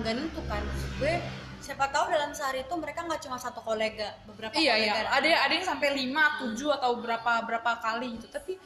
[0.00, 0.64] nggak nentu kan.
[0.96, 1.20] Gue
[1.62, 4.82] siapa tahu dalam sehari itu mereka nggak cuma satu kolega, beberapa iya kolega.
[4.82, 8.26] iya ada ada yang sampai 5, 7 atau berapa berapa kali gitu.
[8.26, 8.58] Tapi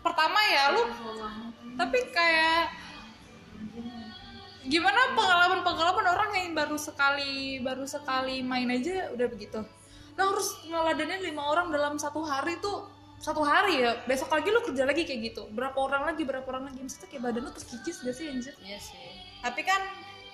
[0.00, 0.82] pertama ya lu
[1.76, 2.72] tapi kayak
[4.64, 9.60] gimana pengalaman pengalaman orang yang baru sekali baru sekali main aja udah begitu.
[10.16, 12.88] Lo harus ngeladenin lima orang dalam satu hari tuh
[13.20, 15.44] satu hari ya besok lagi lu kerja lagi kayak gitu.
[15.52, 16.80] Berapa orang lagi berapa orang lagi?
[16.80, 18.54] Maksudnya kayak badan lu terkikis gak sih anjir?
[18.64, 18.96] Iya sih.
[19.44, 19.80] Tapi kan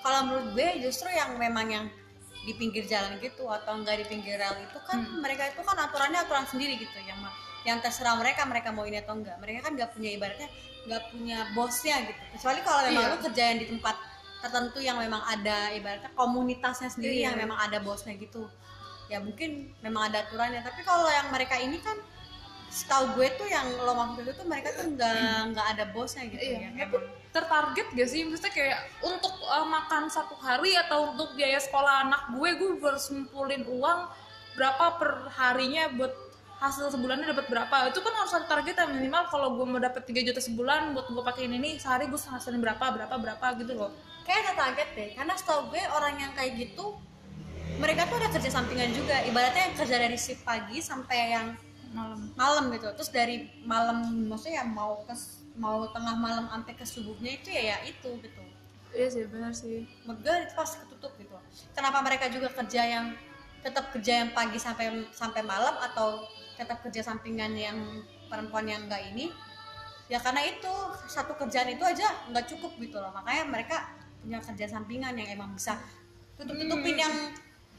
[0.06, 1.84] kalau menurut gue justru yang memang yang
[2.46, 6.22] di pinggir jalan gitu atau enggak di pinggir rel itu kan mereka itu kan aturannya
[6.22, 6.94] aturan sendiri gitu.
[7.02, 7.26] Yang
[7.66, 10.46] yang terserah mereka mereka mau ini atau enggak mereka kan nggak punya ibaratnya
[10.86, 12.22] nggak punya bosnya gitu.
[12.38, 13.10] Kecuali kalau memang Iya.
[13.10, 13.96] lu kerja yang di tempat
[14.38, 17.34] tertentu yang memang ada ibaratnya komunitasnya sendiri Iya.
[17.34, 18.46] yang memang ada bosnya gitu.
[19.10, 20.62] Ya mungkin memang ada aturannya.
[20.62, 21.98] Tapi kalau yang mereka ini kan
[22.76, 26.44] setahu gue tuh yang lo maksud itu tuh mereka tuh nggak nggak ada bosnya gitu
[26.44, 26.68] ya.
[26.68, 26.96] Iya, tapi
[27.32, 28.20] tertarget gak sih?
[28.28, 33.08] Maksudnya kayak untuk uh, makan satu hari atau untuk biaya sekolah anak gue, gue harus
[33.08, 34.00] ngumpulin uang
[34.60, 36.12] berapa per harinya buat
[36.60, 37.92] hasil sebulannya dapat berapa?
[37.92, 41.08] Itu kan harus ada target yang minimal kalau gue mau dapat 3 juta sebulan buat
[41.08, 43.92] gue pakein ini sehari gue hasilin berapa berapa berapa gitu loh.
[44.28, 46.96] Kayak ada target deh karena setahu gue orang yang kayak gitu
[47.76, 49.20] mereka tuh ada kerja sampingan juga.
[49.24, 51.46] Ibaratnya yang kerja dari shift pagi sampai yang
[51.96, 52.20] malam.
[52.36, 52.88] Malam gitu.
[52.92, 55.16] Terus dari malam maksudnya ya mau ke
[55.56, 58.42] mau tengah malam sampai ke subuhnya itu ya ya itu gitu.
[58.92, 59.88] Iya sih benar sih.
[60.04, 61.32] Megah itu pasti ketutup gitu.
[61.72, 63.16] Kenapa mereka juga kerja yang
[63.64, 66.28] tetap kerja yang pagi sampai sampai malam atau
[66.60, 67.78] tetap kerja sampingan yang
[68.28, 69.32] perempuan yang enggak ini?
[70.06, 70.70] Ya karena itu
[71.10, 73.10] satu kerjaan itu aja nggak cukup gitu loh.
[73.16, 73.90] Makanya mereka
[74.22, 75.80] punya kerja sampingan yang emang bisa
[76.36, 77.14] tutup tutupin yang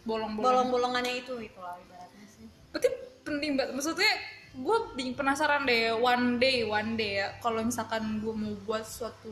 [0.07, 2.47] bolong-bolong bolong-bolongannya itu itu lah ibaratnya sih.
[2.72, 2.89] Berarti
[3.28, 3.76] penting banget.
[3.76, 4.14] Maksudnya
[4.58, 4.78] gue
[5.14, 9.32] penasaran deh one day one day ya kalau misalkan gue mau buat suatu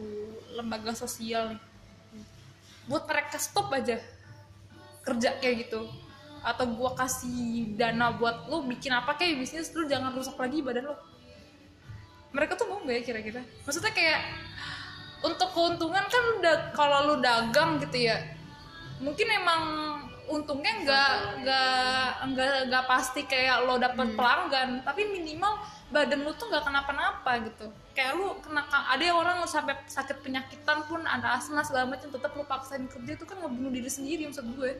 [0.53, 1.61] lembaga sosial nih.
[2.91, 3.97] Buat mereka stop aja
[5.07, 5.87] kerja kayak gitu.
[6.45, 10.93] Atau gue kasih dana buat lo bikin apa kayak bisnis lu jangan rusak lagi badan
[10.93, 10.97] lo
[12.35, 13.41] mereka tuh mau gak ya kira-kira?
[13.63, 14.19] Maksudnya kayak
[15.23, 18.19] untuk keuntungan kan udah kalau lu dagang gitu ya
[18.99, 19.63] mungkin emang
[20.25, 25.61] untungnya nggak nggak nggak nggak pasti kayak lo dapet pelanggan tapi minimal
[25.93, 30.81] badan lu tuh nggak kenapa-napa gitu kayak lu kena ada yang orang sampai sakit penyakitan
[30.89, 34.45] pun ada asma segala macam tetap lu paksain kerja itu kan ngebunuh diri sendiri maksud
[34.57, 34.73] gue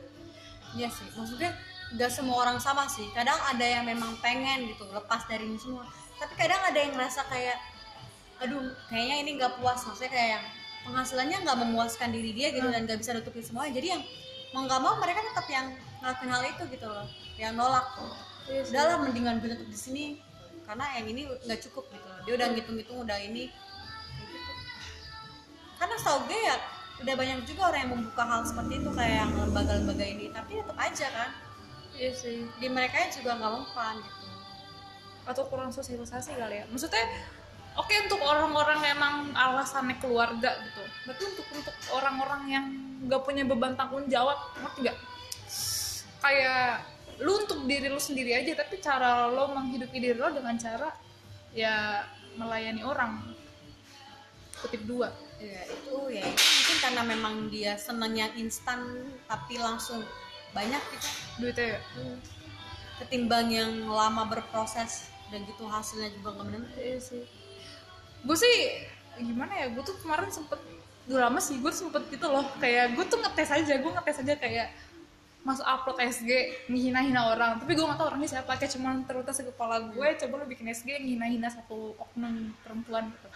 [0.74, 1.54] Iya sih, maksudnya
[1.94, 3.06] nggak semua orang sama sih.
[3.14, 5.86] Kadang ada yang memang pengen gitu lepas dari ini semua.
[6.20, 7.56] Tapi kadang ada yang ngerasa kayak,
[8.42, 9.80] aduh, kayaknya ini nggak puas.
[9.86, 10.44] Maksudnya kayak yang
[10.90, 13.72] penghasilannya nggak memuaskan diri dia gitu dan nggak bisa nutupin semuanya.
[13.78, 14.02] Jadi yang
[14.54, 15.66] mau nggak mau mereka tetap yang
[16.02, 17.06] ngelakuin hal itu gitu loh,
[17.40, 17.86] yang nolak.
[18.46, 20.04] Udahlah mendingan gue tetap di sini
[20.66, 22.06] karena yang ini nggak cukup gitu.
[22.06, 22.20] Loh.
[22.26, 23.50] Dia udah ngitung-ngitung udah ini.
[23.50, 24.52] gitu.
[25.76, 26.56] Karena setahu gue ya
[26.96, 30.78] udah banyak juga orang yang membuka hal seperti itu kayak yang lembaga-lembaga ini tapi tetap
[30.80, 31.30] aja kan
[31.92, 34.24] iya sih di mereka juga nggak mempan gitu
[35.26, 37.04] atau kurang sosialisasi kali ya maksudnya
[37.76, 40.82] oke untuk orang-orang emang alasannya keluarga gitu.
[41.06, 42.66] Tapi untuk untuk orang-orang yang
[43.06, 44.98] nggak punya beban tanggung jawab ngerti nggak?
[46.24, 46.82] Kayak
[47.20, 50.88] lu untuk diri lu sendiri aja tapi cara lo menghidupi diri lo dengan cara
[51.52, 52.04] ya
[52.36, 53.36] melayani orang.
[54.60, 55.12] Kutip dua.
[55.36, 60.00] Ya itu ya itu mungkin karena memang dia seneng yang instan tapi langsung
[60.56, 61.08] banyak gitu.
[61.44, 61.80] Duitnya ya?
[62.96, 67.24] Ketimbang yang lama berproses dan gitu hasilnya juga nggak menentu Iya sih.
[68.26, 68.56] Gue sih
[69.22, 69.66] gimana ya?
[69.70, 70.58] Gue tuh kemarin sempet
[71.06, 72.44] udah lama sih gue sempet gitu loh.
[72.58, 74.68] Kayak gue tuh ngetes aja gue ngetes aja kayak
[75.46, 76.30] masuk upload SG
[76.66, 77.62] ngehina-hina orang.
[77.62, 80.66] Tapi gue gak tau orangnya siapa kayak cuman terlintas di kepala gue coba lo bikin
[80.74, 83.28] SG ngehina-hina satu oknum perempuan gitu.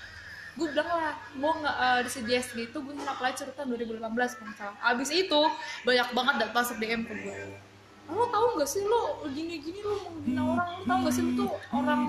[0.58, 4.46] Gue bilang lah gue nggak uh, di SG itu gue hina pelacur tahun 2018 kalau
[4.50, 5.40] nggak salah abis itu
[5.86, 7.69] banyak banget masuk DM ke gue
[8.10, 10.68] lo tau gak sih lo gini-gini lo mau hina orang.
[10.78, 12.00] Lo tau gak sih lo tuh orang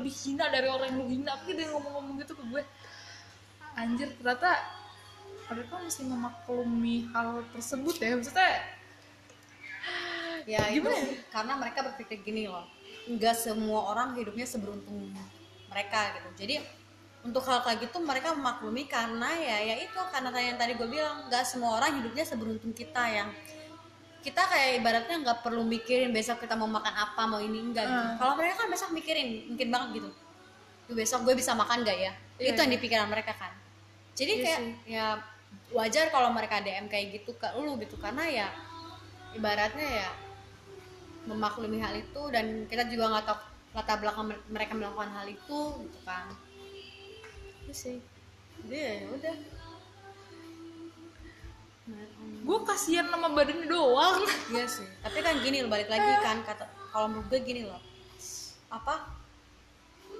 [0.00, 2.62] lebih hina dari orang yang lo hina tapi dia ngomong-ngomong gitu ke gue.
[3.76, 4.50] Anjir ternyata
[5.52, 8.16] mereka mesti memaklumi hal tersebut ya.
[8.16, 8.52] Maksudnya
[10.48, 12.66] ya Gimana itu karena mereka berpikir gini loh.
[13.06, 15.12] Nggak semua orang hidupnya seberuntung
[15.68, 16.28] mereka gitu.
[16.46, 16.56] Jadi
[17.22, 20.00] untuk hal kayak gitu mereka memaklumi karena ya ya itu.
[20.10, 23.28] Karena yang tadi gue bilang nggak semua orang hidupnya seberuntung kita yang
[24.22, 27.98] kita kayak ibaratnya nggak perlu mikirin besok kita mau makan apa mau ini enggak gitu.
[28.00, 28.16] Hmm.
[28.16, 30.10] kalau mereka kan besok mikirin mungkin banget gitu
[30.82, 32.74] Tuh, besok gue bisa makan gak ya Iya, itu yang iya.
[32.74, 33.52] di pikiran mereka kan
[34.12, 34.72] jadi Iya kayak sih.
[34.88, 35.06] ya
[35.70, 38.48] wajar kalau mereka DM kayak gitu ke lu gitu karena ya
[39.32, 40.08] ibaratnya ya
[41.24, 43.38] memaklumi hal itu dan kita juga nggak tahu
[43.72, 46.28] latar belakang mer- mereka melakukan hal itu gitu kan
[47.62, 47.98] Iya sih
[48.60, 49.34] jadi ya udah
[52.42, 54.26] gue kasihan sama badannya doang.
[54.50, 54.86] Iya sih.
[55.00, 57.78] Tapi kan gini loh balik lagi kan kata kalau menurut gue gini loh.
[58.68, 59.06] Apa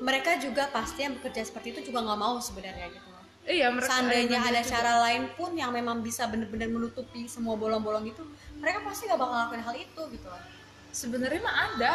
[0.03, 3.23] mereka juga pasti yang bekerja seperti itu juga nggak mau sebenarnya gitu loh.
[3.43, 4.71] Iya mereka seandainya bener ada juga.
[4.71, 8.23] cara lain pun yang memang bisa bener-bener menutupi semua bolong-bolong itu
[8.63, 10.43] mereka pasti gak bakal ngelakuin hal itu gitu loh.
[10.95, 11.93] Sebenarnya mah ada.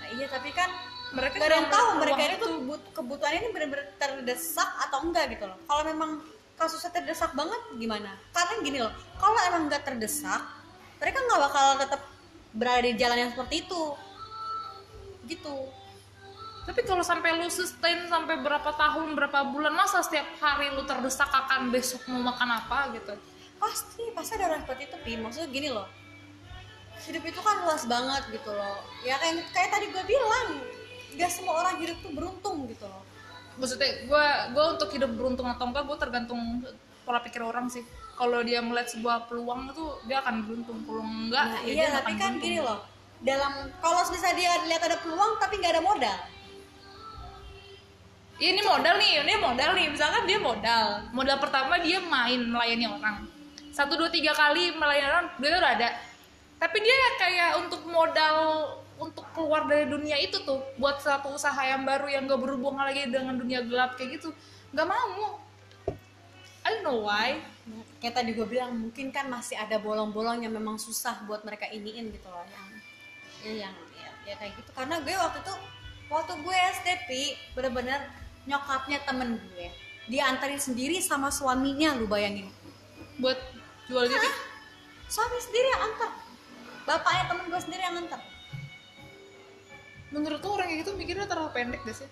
[0.00, 0.72] Nah iya tapi kan
[1.12, 5.44] mereka gak ada yang tahu mereka tuh but- kebutuhannya ini bener-bener terdesak atau enggak gitu
[5.44, 5.58] loh.
[5.68, 6.10] Kalau memang
[6.54, 8.14] kasusnya terdesak banget gimana?
[8.30, 10.42] Karena gini loh kalau emang nggak terdesak
[10.98, 12.00] mereka nggak bakal tetap
[12.54, 13.82] berada di jalan yang seperti itu.
[15.28, 15.56] Gitu.
[16.64, 21.28] Tapi kalau sampai lu sustain sampai berapa tahun, berapa bulan, masa setiap hari lu terdesak
[21.28, 23.14] akan besok mau makan apa gitu?
[23.54, 25.12] pasti pasti ada orang seperti itu pi.
[25.16, 25.88] Maksudnya gini loh.
[27.04, 28.80] Hidup itu kan luas banget gitu loh.
[29.04, 30.48] Ya kayak kayak tadi gue bilang
[31.16, 33.13] gak semua orang hidup tuh beruntung gitu loh
[33.60, 36.40] Maksudnya gue gue untuk hidup beruntung atau enggak, gue tergantung
[37.04, 37.84] pola pikir orang sih.
[38.14, 40.78] Kalau dia melihat sebuah peluang itu dia akan beruntung.
[40.86, 42.44] Kalau enggak, nah, ya iya dia tapi akan kan beruntung.
[42.46, 42.80] gini loh
[43.24, 46.18] dalam kalau misalnya dia lihat ada peluang tapi nggak ada modal
[48.34, 49.86] Iya, ini modal nih, ini modal nih.
[49.94, 51.06] Misalkan dia modal.
[51.14, 53.30] Modal pertama dia main melayani orang.
[53.70, 55.88] Satu dua tiga kali melayani orang dia udah ada.
[56.58, 58.36] Tapi dia kayak untuk modal
[58.98, 63.10] untuk keluar dari dunia itu tuh buat satu usaha yang baru yang gak berhubungan lagi
[63.10, 64.30] dengan dunia gelap kayak gitu
[64.74, 65.38] nggak mau.
[66.66, 67.38] I don't know why.
[68.02, 72.10] Kayak tadi gue bilang mungkin kan masih ada bolong-bolong yang memang susah buat mereka iniin
[72.10, 72.66] gitu loh yang
[73.44, 74.70] ya yang ya, ya kayak gitu.
[74.74, 75.54] Karena gue waktu itu
[76.10, 77.22] waktu gue SD pi
[77.54, 78.02] bener-bener
[78.50, 79.66] nyokapnya temen gue
[80.10, 82.50] diantarin sendiri sama suaminya lu bayangin.
[83.22, 83.38] Buat
[83.86, 84.30] jual diri?
[85.06, 86.10] Suami sendiri yang antar.
[86.82, 88.33] Bapaknya temen gue sendiri yang antar
[90.14, 92.10] menurut lo orang kayak gitu mikirnya terlalu pendek gak sih?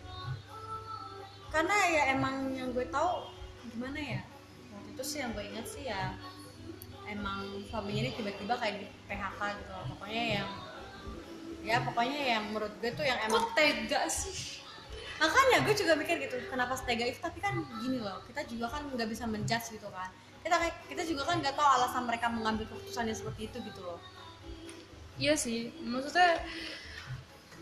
[1.54, 3.30] Karena ya emang yang gue tahu
[3.70, 4.20] gimana ya?
[4.74, 6.18] Waktu itu sih yang gue ingat sih ya
[7.06, 9.86] emang suaminya ini tiba-tiba kayak di PHK gitu loh.
[9.94, 10.48] Pokoknya yang
[11.62, 14.58] ya pokoknya yang menurut gue tuh yang emang kok tega sih?
[15.22, 17.22] Makanya gue juga mikir gitu kenapa setega itu?
[17.22, 20.10] Tapi kan gini loh kita juga kan nggak bisa menjudge gitu kan.
[20.42, 20.58] Kita
[20.90, 24.02] kita juga kan nggak tahu alasan mereka mengambil keputusan yang seperti itu gitu loh.
[25.20, 26.40] Iya sih, maksudnya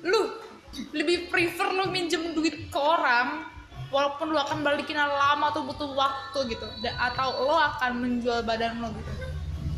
[0.04, 0.22] lu
[0.94, 3.42] lebih prefer lu minjem duit ke orang
[3.90, 6.66] walaupun lu akan balikin lama atau butuh waktu gitu.
[6.94, 9.12] Atau lo akan menjual badan lo gitu.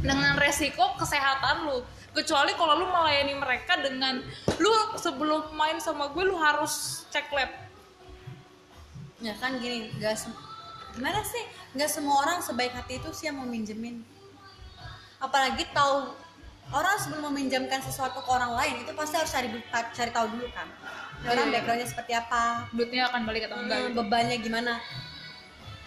[0.05, 1.81] Dengan resiko kesehatan lu.
[2.13, 4.21] Kecuali kalau lu melayani mereka dengan
[4.61, 7.49] lu sebelum main sama gue lu harus cek lab.
[9.25, 10.37] Ya kan gini sem-
[10.93, 11.41] gimana sih?
[11.73, 14.05] Nggak semua orang sebaik hati itu sih yang mau minjemin.
[15.23, 16.13] Apalagi tahu
[16.73, 20.69] orang sebelum meminjamkan sesuatu ke orang lain itu pasti harus cari cari tahu dulu kan.
[21.23, 21.55] Ini orang Iya.
[21.55, 22.43] backgroundnya seperti apa.
[22.73, 23.97] Duitnya akan balik atau enggak Hmm, gitu.
[24.01, 24.73] bebannya gimana.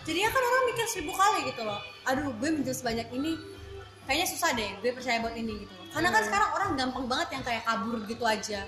[0.06, 1.82] Jadinya kan orang mikir seribu kali gitu loh.
[2.06, 3.34] Aduh gue minjem sebanyak ini
[4.06, 5.74] kayaknya susah deh gue percaya buat ini gitu.
[5.74, 6.28] Loh karena kan Hmm.
[6.30, 8.62] sekarang orang gampang banget yang kayak kabur gitu aja.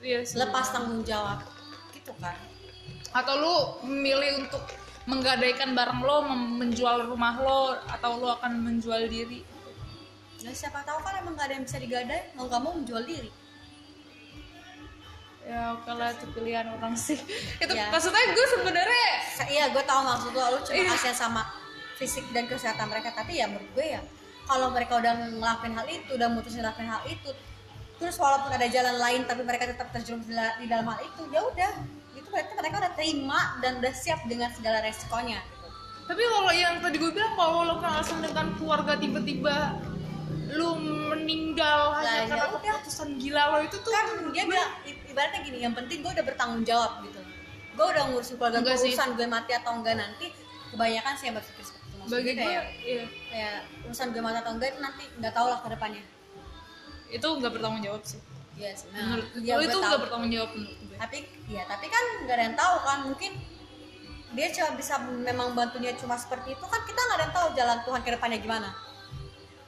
[0.00, 0.36] Iya sih.
[0.36, 1.44] lepas tanggung jawab.
[1.90, 2.36] Gitu kan.
[3.12, 3.54] Atau lu
[3.86, 4.64] memilih untuk
[5.04, 6.16] menggadaikan barang lo
[6.58, 9.44] menjual rumah lo atau lo akan menjual diri
[10.44, 12.20] ya siapa tahu kan emang gak ada yang bisa digadai.
[12.34, 13.30] Mau gak mau menjual diri.
[15.44, 17.20] Ya oke lah itu pilihan orang sih.
[17.62, 17.88] Itu Ya.
[17.88, 19.04] maksudnya gue sebenarnya
[19.46, 20.44] iya gue tahu maksud lo.
[20.50, 20.88] Lu cuma Iya.
[20.92, 21.42] kasihan sama
[21.96, 23.12] fisik dan kesehatan mereka.
[23.12, 24.00] Tapi ya menurut gue ya
[24.44, 27.32] kalau mereka udah ngelakuin hal itu udah mutusin ngelakuin hal itu
[27.94, 31.22] terus walaupun ada jalan lain tapi mereka tetap terjerumus di la- di dalam hal itu
[31.28, 31.72] ya udah.
[32.12, 35.40] Itu berarti mereka udah terima dan udah siap dengan segala resikonya.
[36.04, 39.76] Tapi kalau yang tadi gue bilang kalau lo kan alasan dengan keluarga tiba-tiba
[40.54, 40.78] lu
[41.10, 42.60] meninggal hanya karena ya udah.
[42.78, 46.62] keputusan gila lo itu tuh kan dia bilang ibaratnya gini yang penting gue udah bertanggung
[46.62, 47.20] jawab gitu.
[47.74, 50.30] Gue udah ngurusin keluarga gue urusan gue mati atau enggak nanti
[50.70, 51.96] kebanyakan sih yang berpikir seperti itu.
[51.98, 53.58] Maksud bagi gue gue kayak, iya, kayak
[53.90, 56.02] urusan gue mati atau enggak itu nanti nggak tahu lah ke depannya.
[57.10, 58.20] Itu nggak bertanggung jawab sih.
[58.54, 58.86] Iya sih.
[58.94, 61.18] menurut ya, itu nggak bertanggung jawab menurut gue Tapi
[61.50, 63.32] ya tapi kan nggak ada yang tahu kan mungkin
[64.34, 67.78] dia cuma bisa memang bantunya cuma seperti itu kan kita nggak ada yang tahu jalan
[67.82, 68.70] Tuhan ke depannya gimana.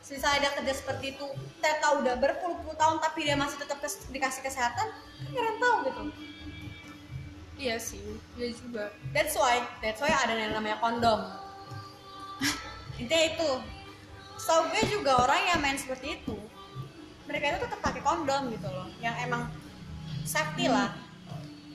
[0.07, 1.27] Misalnya dia kerja seperti itu,
[1.59, 5.77] Teta udah berpuluh-puluh tahun tapi dia masih tetap kes- dikasih kesehatan, kan ada yang tahu
[5.83, 6.03] gitu.
[7.57, 8.05] iya sih
[8.37, 8.93] iya juga.
[9.17, 11.25] That's why that's why ada yang namanya kondom.
[13.01, 13.51] Intinya itu.
[14.37, 16.37] So gue juga orang yang main seperti itu
[17.27, 19.51] mereka itu tetap pakai kondom gitu loh yang emang
[20.23, 20.95] safety lah.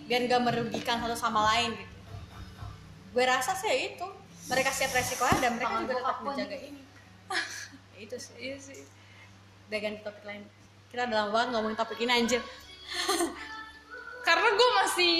[0.07, 1.95] Biar gak merugikan satu sama lain gitu.
[3.11, 4.07] Gue rasa sih itu.
[4.47, 6.81] Mereka siap resikonya dan mereka Tangan juga tetap menjaga ini
[8.05, 8.81] itu sih iya sih.
[9.69, 10.43] Udah ganti topik lain.
[10.89, 12.41] Kita udah lama banget ngomongin topik ini anjir.
[14.27, 15.15] Karena gue masih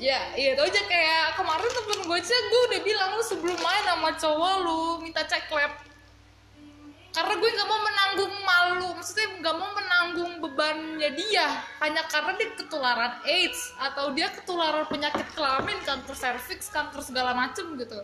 [0.00, 3.84] ya iya tau aja kayak kemarin temen gue aja gue udah bilang lu sebelum main
[3.86, 5.72] sama cowok lu minta cek lab.
[7.12, 11.60] Karena gue nggak mau menanggung malu maksudnya nggak mau menanggung bebannya dia.
[11.80, 17.68] Hanya karena dia ketularan AIDS atau dia ketularan penyakit kelamin kanker cervix kanker segala macem
[17.76, 18.00] gitu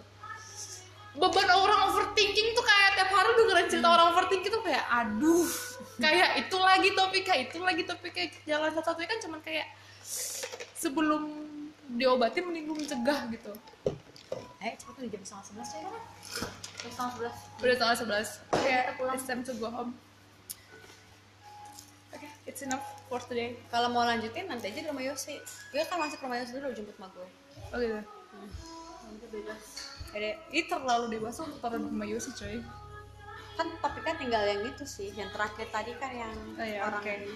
[1.17, 5.49] beban orang overthinking tuh kayak tiap hari dengerin cerita orang overthinking tuh kayak aduh
[5.99, 9.09] kayak itu lagi topiknya itu lagi topiknya jalan satu-satunya.
[9.09, 9.67] Kan cuman kayak
[10.79, 11.23] sebelum
[11.99, 13.53] diobatin mending mencegah gitu.
[14.63, 15.95] Eh cepet udah jam setengah sebelas ya kan
[16.79, 17.37] Terus tahun sebelas.
[17.59, 18.85] Udah tanggal 11 kayak
[19.17, 19.93] it's time to go home.
[22.15, 23.59] Oke it's enough for today.
[23.73, 25.41] Kalau mau lanjutin nanti aja di rumah Yosi
[25.73, 27.29] gue kan masuk rumah Yosi dulu jemput mak gue.
[27.75, 27.99] Oh gitu
[29.09, 32.61] Nanti bebas ada ini terlalu dewasa untuk taruh rumah Yosi coy
[33.59, 37.11] kan topiknya tinggal yang itu sih yang terakhir tadi kan yang Oh iya, orang oke.
[37.11, 37.35] ini.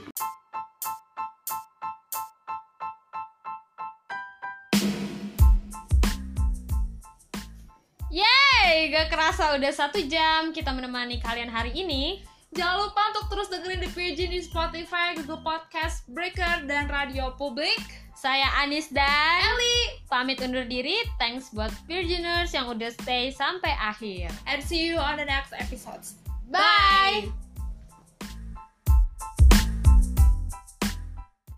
[8.12, 12.20] Yeay, gak kerasa udah satu jam kita menemani kalian hari ini.
[12.52, 17.80] Jangan lupa untuk terus dengerin The Virgin di Spotify, Google Podcast, Breaker, dan Radio Publik.
[18.12, 21.00] Saya Anis dan Eli pamit undur diri.
[21.16, 24.28] Thanks buat Virginers yang udah stay sampai akhir.
[24.44, 26.20] And see you on the next episodes.
[26.52, 27.32] Bye.